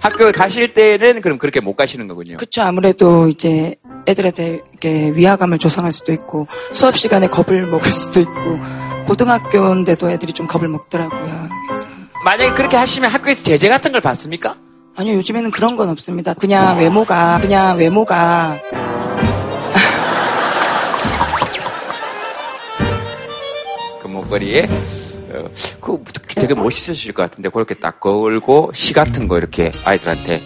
[0.00, 2.36] 학교 가실 때는 그럼 그렇게 못 가시는 거군요.
[2.36, 3.74] 그쵸, 아무래도 이제
[4.06, 8.58] 애들한테 이렇게 위화감을 조성할 수도 있고 수업 시간에 겁을 먹을 수도 있고
[9.06, 11.48] 고등학교인데도 애들이 좀 겁을 먹더라고요.
[12.24, 14.56] 만약에 그렇게 하시면 학교에서 제재 같은 걸 받습니까?
[14.96, 16.34] 아니요, 요즘에는 그런 건 없습니다.
[16.34, 18.58] 그냥 외모가, 그냥 외모가
[24.02, 24.68] 그 목걸이에
[25.32, 25.48] 어,
[25.80, 26.02] 그
[26.34, 30.40] 되게 멋있으실 것 같은데 그렇게 딱 걸고 시 같은 거 이렇게 아이들한테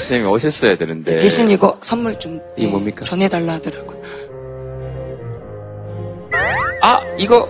[0.00, 3.02] 선생님이 오셨어야 되는데 대신 이거 선물 좀 이게 뭡니까?
[3.04, 3.98] 전해달라 하더라고요.
[6.82, 7.48] 아 이거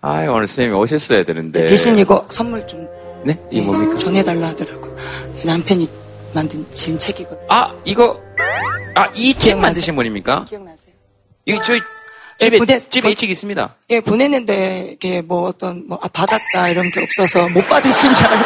[0.00, 2.88] 아 오늘 선생님이 오셨어야 되는데 대신 이거 선물 좀
[3.24, 3.36] 네?
[3.50, 3.96] 이게 뭡니까?
[3.96, 4.96] 전해달라 하더라고요.
[5.44, 5.88] 남편이
[6.34, 7.46] 만든 지금 책이거든요.
[7.48, 8.20] 아 이거
[8.94, 10.44] 아 이 책 만드신 분입니까?
[10.48, 10.92] 기억나세요?
[11.46, 11.80] 이거 저희
[12.38, 13.74] 집에 보내- 집에 이 책이 있습니다.
[13.90, 18.44] 예, 보냈는데, 이게 뭐 어떤, 뭐, 아, 받았다, 이런 게 없어서 못 받으신 줄 알고.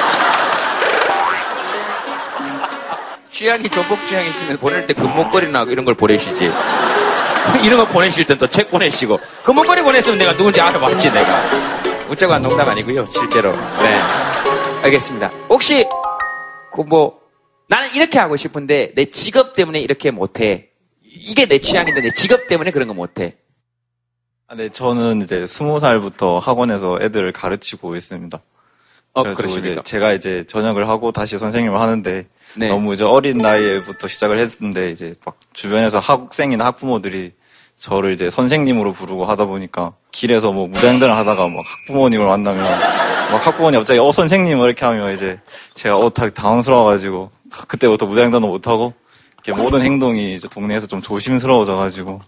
[3.32, 6.44] 취향이 조폭 취향이시면 보낼 때 금목걸이나 이런 걸 보내시지.
[7.64, 11.72] 이런 거 보내실 땐 또 책 보내시고 금목걸이 보냈으면 내가 누군지 알아봤지 내가.
[12.30, 13.50] 한 농담 아니고요 실제로.
[13.52, 14.00] 네.
[14.82, 15.28] 알겠습니다.
[15.48, 15.86] 혹시
[16.72, 17.20] 그 뭐
[17.68, 20.68] 나는 이렇게 하고 싶은데 내 직업 때문에 이렇게 못해.
[21.02, 23.38] 이게 내 취향인데 내 직업 때문에 그런 거 못해.
[24.46, 28.38] 아, 네, 저는 이제 스무 살부터 학원에서 애들을 가르치고 있습니다.
[29.14, 29.58] 어, 그래서?
[29.58, 32.68] 이제 제가 이제 전역을 하고 다시 선생님을 하는데 네.
[32.68, 37.32] 너무 이제 어린 나이에부터 시작을 했는데 이제 막 주변에서 학생이나 학부모들이
[37.76, 43.80] 저를 이제 선생님으로 부르고 하다 보니까 길에서 뭐 무대행전을 하다가 막 학부모님을 만나면 막 학부모님
[43.80, 45.38] 갑자기 어 선생님 이렇게 하면 이제
[45.74, 47.30] 제가 어 다- 당황스러워가지고
[47.68, 48.94] 그때부터 무대행전도 못하고
[49.56, 52.22] 모든 행동이 이제 동네에서 좀 조심스러워져가지고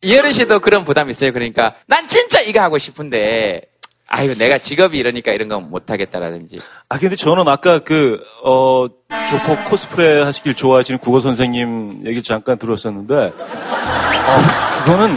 [0.00, 1.32] 이혜리 씨도 그런 부담 있어요.
[1.32, 3.62] 그러니까 난 진짜 이거 하고 싶은데
[4.08, 6.60] 아이고 내가 직업이 이러니까 이런 건 못하겠다라든지.
[6.88, 8.86] 아, 근데 저는 아까 그, 어,
[9.30, 15.16] 조폭 코스프레 하시길 좋아하시는 국어 선생님 얘기 잠깐 들었었는데, 어, 그거는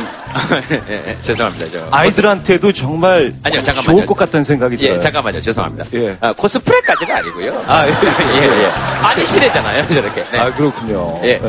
[0.72, 1.66] 예, 예, 죄송합니다.
[1.72, 1.88] 저.
[1.92, 3.98] 아이들한테도 정말 아니요, 잠깐만요.
[3.98, 4.96] 좋을 것 같다는 생각이 들어요.
[4.96, 5.42] 예, 잠깐만요.
[5.42, 5.86] 죄송합니다.
[5.94, 6.18] 예.
[6.22, 7.64] 아, 코스프레까지는 아니고요.
[7.68, 8.68] 아, 예, 예, 예.
[9.04, 10.24] 아니, 시대잖아요, 저렇게.
[10.30, 10.40] 네.
[10.40, 11.20] 아, 그렇군요.
[11.24, 11.40] 예.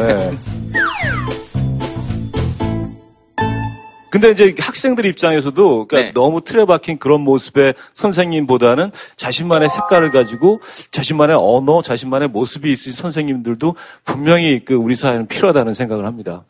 [4.10, 11.36] 근데 이제 학생들 입장에서도 그러니까 너무 틀에 박힌 그런 모습의 선생님보다는 자신만의 색깔을 가지고 자신만의
[11.38, 16.44] 언어, 자신만의 모습이 있으신 선생님들도 분명히 그 우리 사회는 필요하다는 생각을 합니다.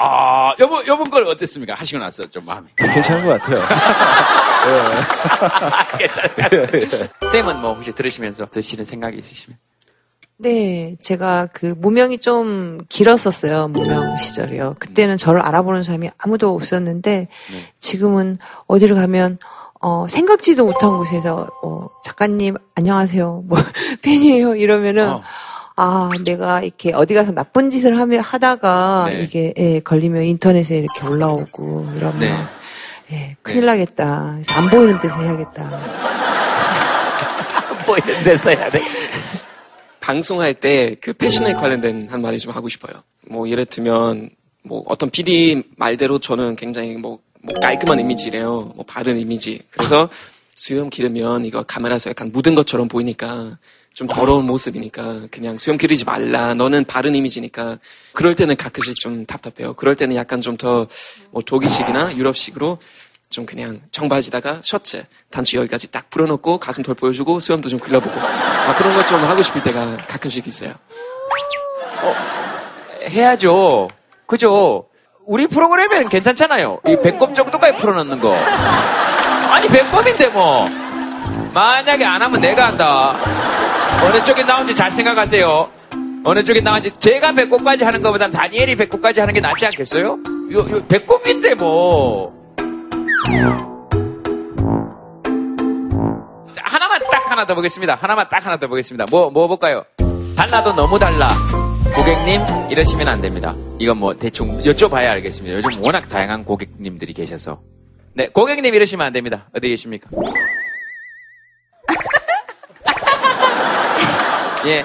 [0.00, 1.74] 아, 여보, 여분 걸 어땠습니까?
[1.74, 2.68] 하시고 나서 좀 마음이.
[2.76, 3.60] 괜찮은 것 같아요.
[7.32, 9.58] 쌤은 뭐 혹시 들으시면서 드시는 생각이 있으시면?
[10.40, 13.66] 네, 제가 그 무명이 좀 길었었어요.
[13.68, 14.76] 무명 시절이요.
[14.78, 17.26] 그때는 저를 알아보는 사람이 아무도 없었는데
[17.80, 19.38] 지금은 어디를 가면
[19.80, 23.44] 어, 생각지도 못한 곳에서 어, 작가님 안녕하세요.
[23.46, 23.58] 뭐
[24.02, 24.54] 팬이에요.
[24.54, 25.18] 이러면은
[25.74, 29.22] 아, 내가 이렇게 어디 가서 나쁜 짓을 하며 하다가 네.
[29.22, 32.32] 이게 예, 걸리면 인터넷에 이렇게 올라오고 이러면 네.
[33.12, 34.38] 예, 큰일 나겠다.
[34.56, 35.64] 안 보이는 데서 해야겠다.
[37.86, 38.80] 보이는 데서 해야 돼.
[40.12, 43.02] 방송할 때 그 패션에 관련된 한 말이 좀 하고 싶어요.
[43.28, 44.30] 뭐 예를 들면
[44.62, 48.72] 뭐 어떤 PD 말대로 저는 굉장히 뭐, 뭐 깔끔한 이미지래요.
[48.74, 49.60] 뭐 바른 이미지.
[49.68, 50.08] 그래서
[50.54, 53.58] 수염 기르면 이거 카메라에서 약간 묻은 것처럼 보이니까
[53.92, 56.54] 좀 더러운 모습이니까 그냥 수염 기르지 말라.
[56.54, 57.78] 너는 바른 이미지니까.
[58.14, 59.74] 그럴 때는 가끔씩 좀 답답해요.
[59.74, 60.86] 그럴 때는 약간 좀 더
[61.32, 62.78] 뭐 독일식이나 유럽식으로
[63.30, 68.76] 좀 그냥 청바지다가 셔츠 단추 여기까지 딱 풀어놓고 가슴 덜 보여주고 수염도 좀 길러보고 막
[68.78, 70.74] 그런 것 좀 하고 싶을 때가 가끔씩 있어요.
[73.08, 73.88] 해야죠.
[74.26, 74.86] 그죠?
[75.24, 76.80] 우리 프로그램엔 괜찮잖아요.
[76.86, 78.34] 이 배꼽 정도까지 풀어놓는 거.
[79.50, 80.66] 아니, 배꼽인데 뭐.
[81.52, 83.16] 만약에 안 하면 내가 한다.
[84.04, 85.70] 어느 쪽에 나온지 잘 생각하세요.
[86.24, 86.90] 어느 쪽에 나온지.
[86.98, 90.18] 제가 배꼽까지 하는 것보단 다니엘이 배꼽까지 하는 게 낫지 않겠어요?
[90.52, 92.37] 요, 요, 배꼽인데 뭐.
[96.54, 97.94] 자, 하나만 딱 하나 더 보겠습니다.
[97.96, 99.06] 하나만 딱 하나 더 보겠습니다.
[99.10, 99.84] 뭐, 뭐 볼까요?
[100.36, 101.28] 달라도 너무 달라.
[101.94, 103.54] 고객님, 이러시면 안 됩니다.
[103.78, 105.56] 이건 뭐 대충 여쭤봐야 알겠습니다.
[105.58, 107.60] 요즘 워낙 다양한 고객님들이 계셔서.
[108.14, 109.48] 네, 고객님 이러시면 안 됩니다.
[109.54, 110.08] 어디 계십니까?
[114.66, 114.84] 예, 예,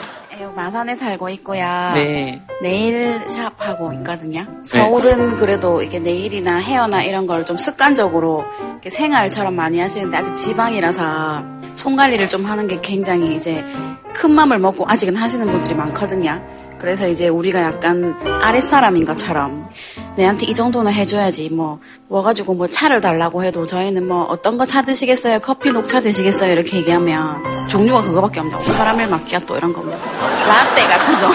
[0.56, 1.64] 마산에 살고 있고요.
[1.96, 2.42] 네.
[2.62, 4.46] 네일 샵 하고 있거든요.
[4.64, 8.46] 서울은 그래도 이게 네일이나 헤어나 이런 걸 좀 습관적으로
[8.90, 11.44] 생활처럼 많이 하시는데 아직 지방이라서
[11.76, 13.66] 손 관리를 좀 하는 게 굉장히 이제
[14.14, 16.42] 큰 맘을 먹고 아직은 하시는 분들이 많거든요.
[16.84, 19.70] 그래서 이제 우리가 약간 아랫사람인 것처럼
[20.18, 21.80] 내한테 이 정도는 해줘야지 뭐
[22.10, 25.40] 와가지고 뭐 차를 달라고 해도 저희는 뭐 어떤 거 차 드시겠어요?
[25.40, 26.52] 커피 녹차 드시겠어요?
[26.52, 31.32] 이렇게 얘기하면 종류가 그거밖에 없냐고 카라멜 마키아또 이런 거뭐 라떼 같은 거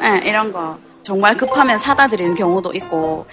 [0.08, 3.26] 예, 이런 거 정말 급하면 사다 드리는 경우도 있고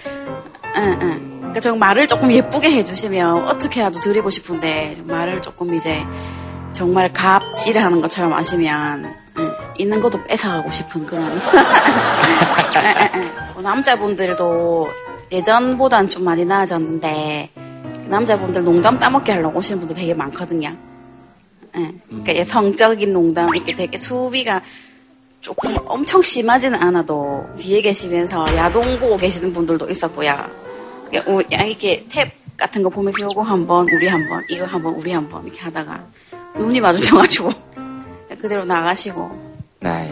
[0.76, 0.96] 예, 예.
[0.96, 6.04] 그러니까 좀 말을 조금 예쁘게 해주시면 어떻게라도 드리고 싶은데 말을 조금 이제
[6.72, 9.21] 정말 갑질하는 것처럼 하시면 예,
[9.78, 11.40] 있는 것도 뺏어가고 싶은 그런
[12.74, 13.52] 예, 예, 예.
[13.54, 14.88] 뭐 남자분들도
[15.30, 17.50] 예전보단 좀 많이 나아졌는데
[18.08, 20.76] 남자분들 농담 따먹게 하려고 오시는 분들 되게 많거든요.
[21.76, 21.94] 예.
[22.08, 24.60] 그러니까 이 성적인 농담 이렇게 되게 수비가
[25.40, 30.36] 조금 엄청 심하지는 않아도 뒤에 계시면서 야동 보고 계시는 분들도 있었고요.
[31.10, 36.04] 이렇게 탭 같은 거 보면서 요거 한번 우리 한번 이거 한번 우리 한번 이렇게 하다가
[36.58, 37.50] 눈이 마주쳐가지고
[38.42, 39.30] 그대로 나가시고
[39.80, 40.10] 나이.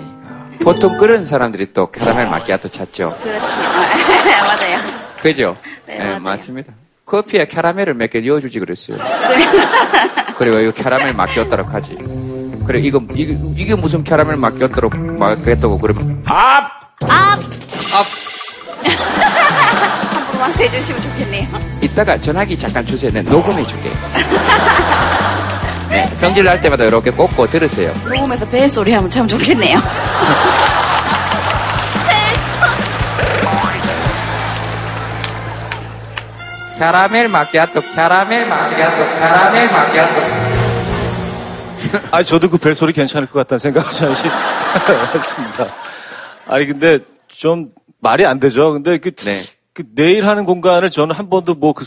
[0.63, 3.19] 보통 그런 사람들이 또 캐러멜 마키아토 찾죠.
[3.23, 3.61] 그렇지
[4.47, 4.79] 맞아요.
[5.21, 5.57] 그죠?
[5.87, 6.21] 네, 예, 맞아요.
[6.21, 6.73] 맞습니다.
[7.07, 8.99] 커피에 캐러멜을 몇 개 넣어주지 그랬어요.
[10.39, 11.99] 그리고 이거 캐러멜 맡겼다고 하지.
[12.67, 16.69] 그래, 이거, 이게, 이게 무슨 캐러멜 맡겼다고, 맡겼다고, 그러면, 아!
[17.03, 17.09] 앞!
[17.09, 18.07] 앞!
[18.85, 21.49] 한 번만 해주시면 좋겠네요.
[21.81, 23.11] 이따가 전화기 잠깐 주세요.
[23.13, 23.93] 네, 녹음해 줄게요.
[25.91, 27.93] 네, 성질 날 때마다 이렇게 꽂고 들으세요.
[28.09, 29.81] 녹음해서 벨 소리 하면 참 좋겠네요.
[36.79, 40.21] 캐러멜 마키아토, 캐러멜 마키아토, 캐러멜 마키아토.
[42.11, 44.25] 아, 저도 그 벨 소리 괜찮을 것 같다는 생각을 잠시
[45.15, 45.67] 했습니다.
[46.47, 47.71] 아니, 근데 좀
[48.01, 48.73] 말이 안 되죠.
[48.73, 49.41] 근데 그, 네.
[49.75, 51.85] 그 내일 하는 공간을 저는 한 번도 뭐 그,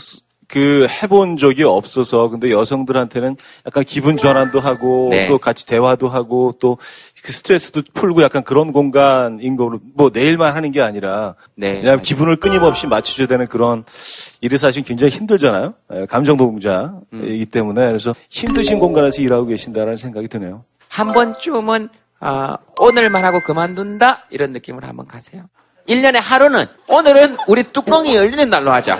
[0.54, 3.36] 그 해본 적이 없어서 근데 여성들한테는
[3.66, 5.26] 약간 기분 전환도 하고 네.
[5.26, 6.78] 또 같이 대화도 하고 또
[7.24, 11.70] 그 스트레스도 풀고 약간 그런 공간인 거로 뭐 내일만 하는 게 아니라 네.
[11.70, 13.82] 왜냐하면 기분을 끊임없이 맞춰줘야 되는 그런
[14.42, 15.72] 일이 사실 굉장히 힘들잖아요.
[15.94, 20.64] 예, 감정 노동자이기 때문에 그래서 힘드신 공간에서 일하고 계신다는 생각이 드네요.
[20.90, 21.88] 한 번쯤은
[22.20, 25.44] 아, 오늘만 하고 그만둔다 이런 느낌으로 한번 가세요.
[25.88, 28.98] 1년에 하루는 오늘은 우리 뚜껑이 열리는 날로 하자.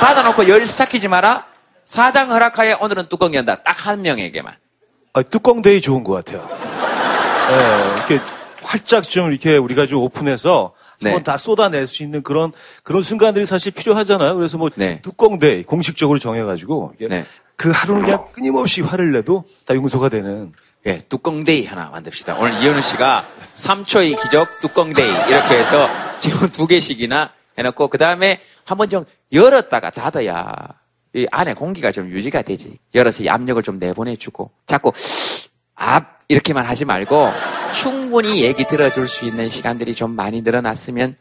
[0.00, 1.46] 닫아놓고 열 시작하지 마라.
[1.84, 3.62] 사장 허락하에 오늘은 뚜껑 연다.
[3.62, 4.52] 딱 한 명에게만.
[5.12, 6.46] 아, 뚜껑데이 좋은 것 같아요.
[7.50, 8.20] 예, 이렇게
[8.62, 11.10] 활짝 좀 이렇게 우리가 좀 오픈해서 네.
[11.10, 14.34] 한번 다 쏟아낼 수 있는 그런 그런 순간들이 사실 필요하잖아요.
[14.34, 15.00] 그래서 뭐 네.
[15.02, 17.24] 뚜껑데이 공식적으로 정해가지고 이게
[17.54, 20.52] 그 하루는 그냥 끊임없이 화를 내도 다 용서가 되는.
[20.86, 22.36] 예, 뚜껑데이 하나 만듭시다.
[22.36, 23.24] 오늘 이현우 씨가
[23.54, 25.88] 3초의 기적 뚜껑데이 이렇게 해서
[26.20, 30.54] 지금 두 개씩이나 해놓고 그 다음에 한 번 좀 열었다가 닫아야
[31.14, 32.78] 이 안에 공기가 좀 유지가 되지.
[32.94, 34.92] 열어서 이 압력을 좀 내보내주고 자꾸
[35.74, 37.30] 앞 이렇게만 하지 말고
[37.74, 41.16] 충분히 얘기 들어줄 수 있는 시간들이 좀 많이 늘어났으면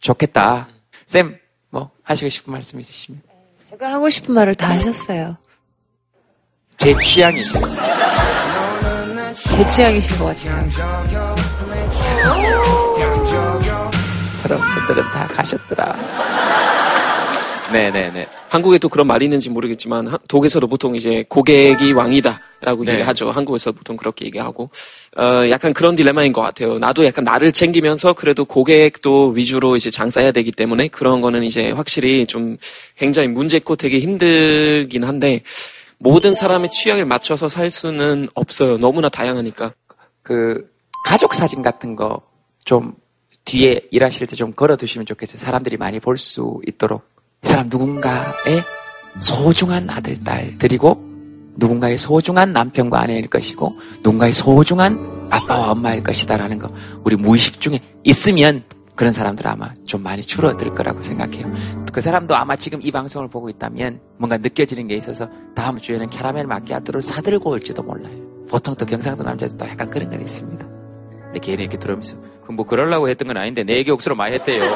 [0.00, 0.68] 좋겠다.
[1.06, 1.38] 쌤,
[1.70, 3.22] 뭐 하시고 싶은 말씀 있으시면
[3.64, 5.36] 제가 하고 싶은 말을 다 하셨어요.
[6.76, 7.64] 제 취향이세요.
[9.34, 10.68] 제 취향이신 것 같아요.
[14.42, 15.96] 그런 분들은 다 가셨더라.
[17.72, 18.26] 네네네.
[18.48, 22.92] 한국에 또 그런 말이 있는지 모르겠지만 하- 독에서도 보통 이제 고객이 왕이다라고 네.
[22.94, 23.30] 얘기하죠.
[23.30, 24.70] 한국에서 보통 그렇게 얘기하고
[25.18, 26.78] 어, 약간 그런 딜레마인 것 같아요.
[26.78, 32.26] 나도 약간 나를 챙기면서 그래도 고객도 위주로 이제 장사해야 되기 때문에 그런 거는 이제 확실히
[32.26, 32.56] 좀
[32.96, 35.42] 굉장히 문제고 되게 힘들긴 한데
[35.98, 38.78] 모든 사람의 취향에 맞춰서 살 수는 없어요.
[38.78, 39.74] 너무나 다양하니까.
[40.22, 40.70] 그
[41.04, 42.22] 가족 사진 같은 거
[42.64, 42.92] 좀
[43.48, 45.38] 뒤에 일하실 때 좀 걸어 두시면 좋겠어요.
[45.38, 47.02] 사람들이 많이 볼 수 있도록.
[47.44, 48.62] 이 사람 누군가의
[49.20, 51.08] 소중한 아들, 딸들이고
[51.56, 53.72] 누군가의 소중한 남편과 아내일 것이고
[54.02, 54.98] 누군가의 소중한
[55.30, 56.72] 아빠와 엄마일 것이다라는 거
[57.04, 61.46] 우리 무의식 중에 있으면 그런 사람들 아마 좀 많이 줄어들 거라고 생각해요.
[61.92, 66.44] 그 사람도 아마 지금 이 방송을 보고 있다면 뭔가 느껴지는 게 있어서 다음 주에는 캐러멜
[66.44, 68.14] 마키아토를 사들고 올지도 몰라요.
[68.48, 70.77] 보통 또 경상도 남자들 도 약간 그런 건 있습니다.
[71.38, 72.16] 근데 걔는 이렇게 들으면서
[72.46, 74.64] 그 뭐 그러려고 했던 건 아닌데 내 얘기 억수로 많이 했대요.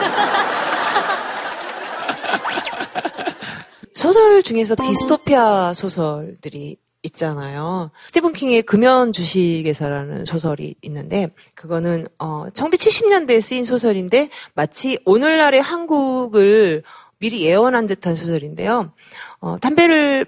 [3.94, 7.90] 소설 중에서 디스토피아 소설들이 있잖아요.
[8.06, 16.84] 스티븐 킹의 금연 주식에서라는 소설이 있는데 그거는 어 1970년대에 쓰인 소설인데 마치 오늘날의 한국을
[17.18, 18.92] 미리 예언한 듯한 소설인데요.
[19.40, 20.26] 어, 담배를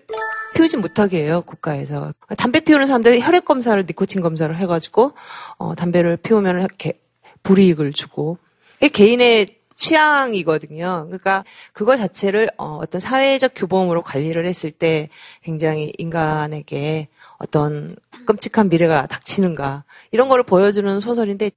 [0.55, 2.13] 피우지 못하게 해요, 국가에서.
[2.37, 5.13] 담배 피우는 사람들이 혈액 검사를, 니코틴 검사를 해가지고,
[5.59, 7.01] 어, 담배를 피우면 이렇게
[7.43, 8.39] 불이익을 주고.
[8.79, 11.05] 이게 개인의 취향이거든요.
[11.07, 15.09] 그러니까 그거 자체를 어, 어떤 사회적 규범으로 관리를 했을 때
[15.43, 17.09] 굉장히 인간에게
[17.39, 21.51] 어떤 끔찍한 미래가 닥치는가 이런 거를 보여주는 소설인데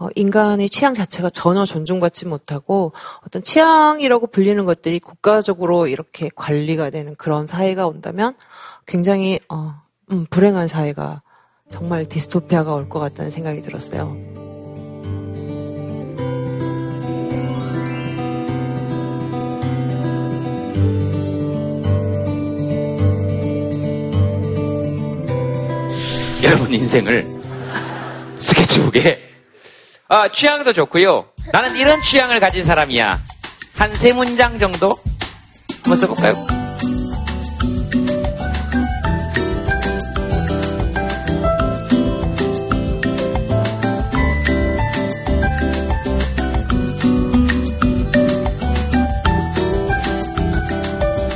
[0.00, 2.92] 어, 인간의 취향 자체가 전혀 존중받지 못하고
[3.26, 8.34] 어떤 취향이라고 불리는 것들이 국가적으로 이렇게 관리가 되는 그런 사회가 온다면
[8.86, 9.74] 굉장히 어,
[10.12, 11.22] 음, 불행한 사회가
[11.70, 14.16] 정말 디스토피아가 올 것 같다는 생각이 들었어요.
[26.42, 27.26] 여러분 인생을
[28.38, 29.27] 스케치북에
[30.08, 31.26] 아, 취향도 좋고요.
[31.52, 33.18] 나는 이런 취향을 가진 사람이야.
[33.76, 34.96] 한 세 문장 정도
[35.84, 36.34] 한번 써볼까요?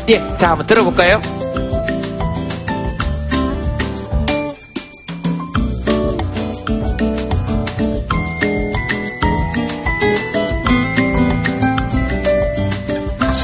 [0.08, 1.20] 예, 자 한번 들어볼까요?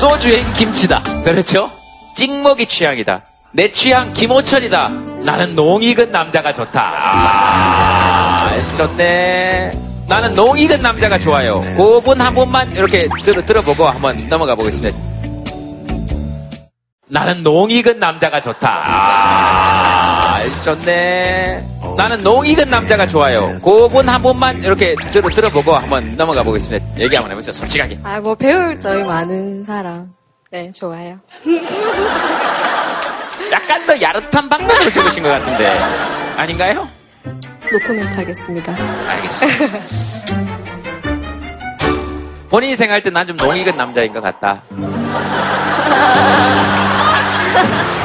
[0.08, 1.02] 소주엔 김치다.
[1.22, 1.70] 그렇죠?
[2.16, 3.20] 찍먹이 취향이다.
[3.52, 4.88] 내 취향 김호철이다.
[5.22, 6.80] 나는 농익은 남자가 좋다.
[6.82, 8.48] 아,
[8.78, 9.70] 좋네.
[10.06, 11.60] 나는 농익은 남자가 좋아요.
[11.76, 14.96] 그분 한 번만 이렇게 들, 들어보고 한번 넘어가 보겠습니다.
[17.08, 18.82] 나는 농익은 남자가 좋다.
[18.86, 21.64] 아, 좋네.
[21.98, 23.58] 나는 농익은 남자가 좋아요.
[23.60, 26.86] 그분 한 번만 이렇게 들, 들어보고 한번 넘어가 보겠습니다.
[26.98, 27.52] 얘기 한번 해보세요.
[27.52, 27.98] 솔직하게.
[28.04, 30.12] 아, 뭐 배울 점이 많은 사람.
[30.50, 31.18] 네, 좋아요.
[33.52, 35.76] 약간 더 야릇한 방법으로 적으신 것 같은데.
[36.36, 36.88] 아닌가요?
[37.70, 38.74] 노코멘트 하겠습니다.
[39.08, 39.78] 알겠습니다.
[42.48, 44.62] 본인이 생각할 때 난 좀 농익은 남자인 것 같다.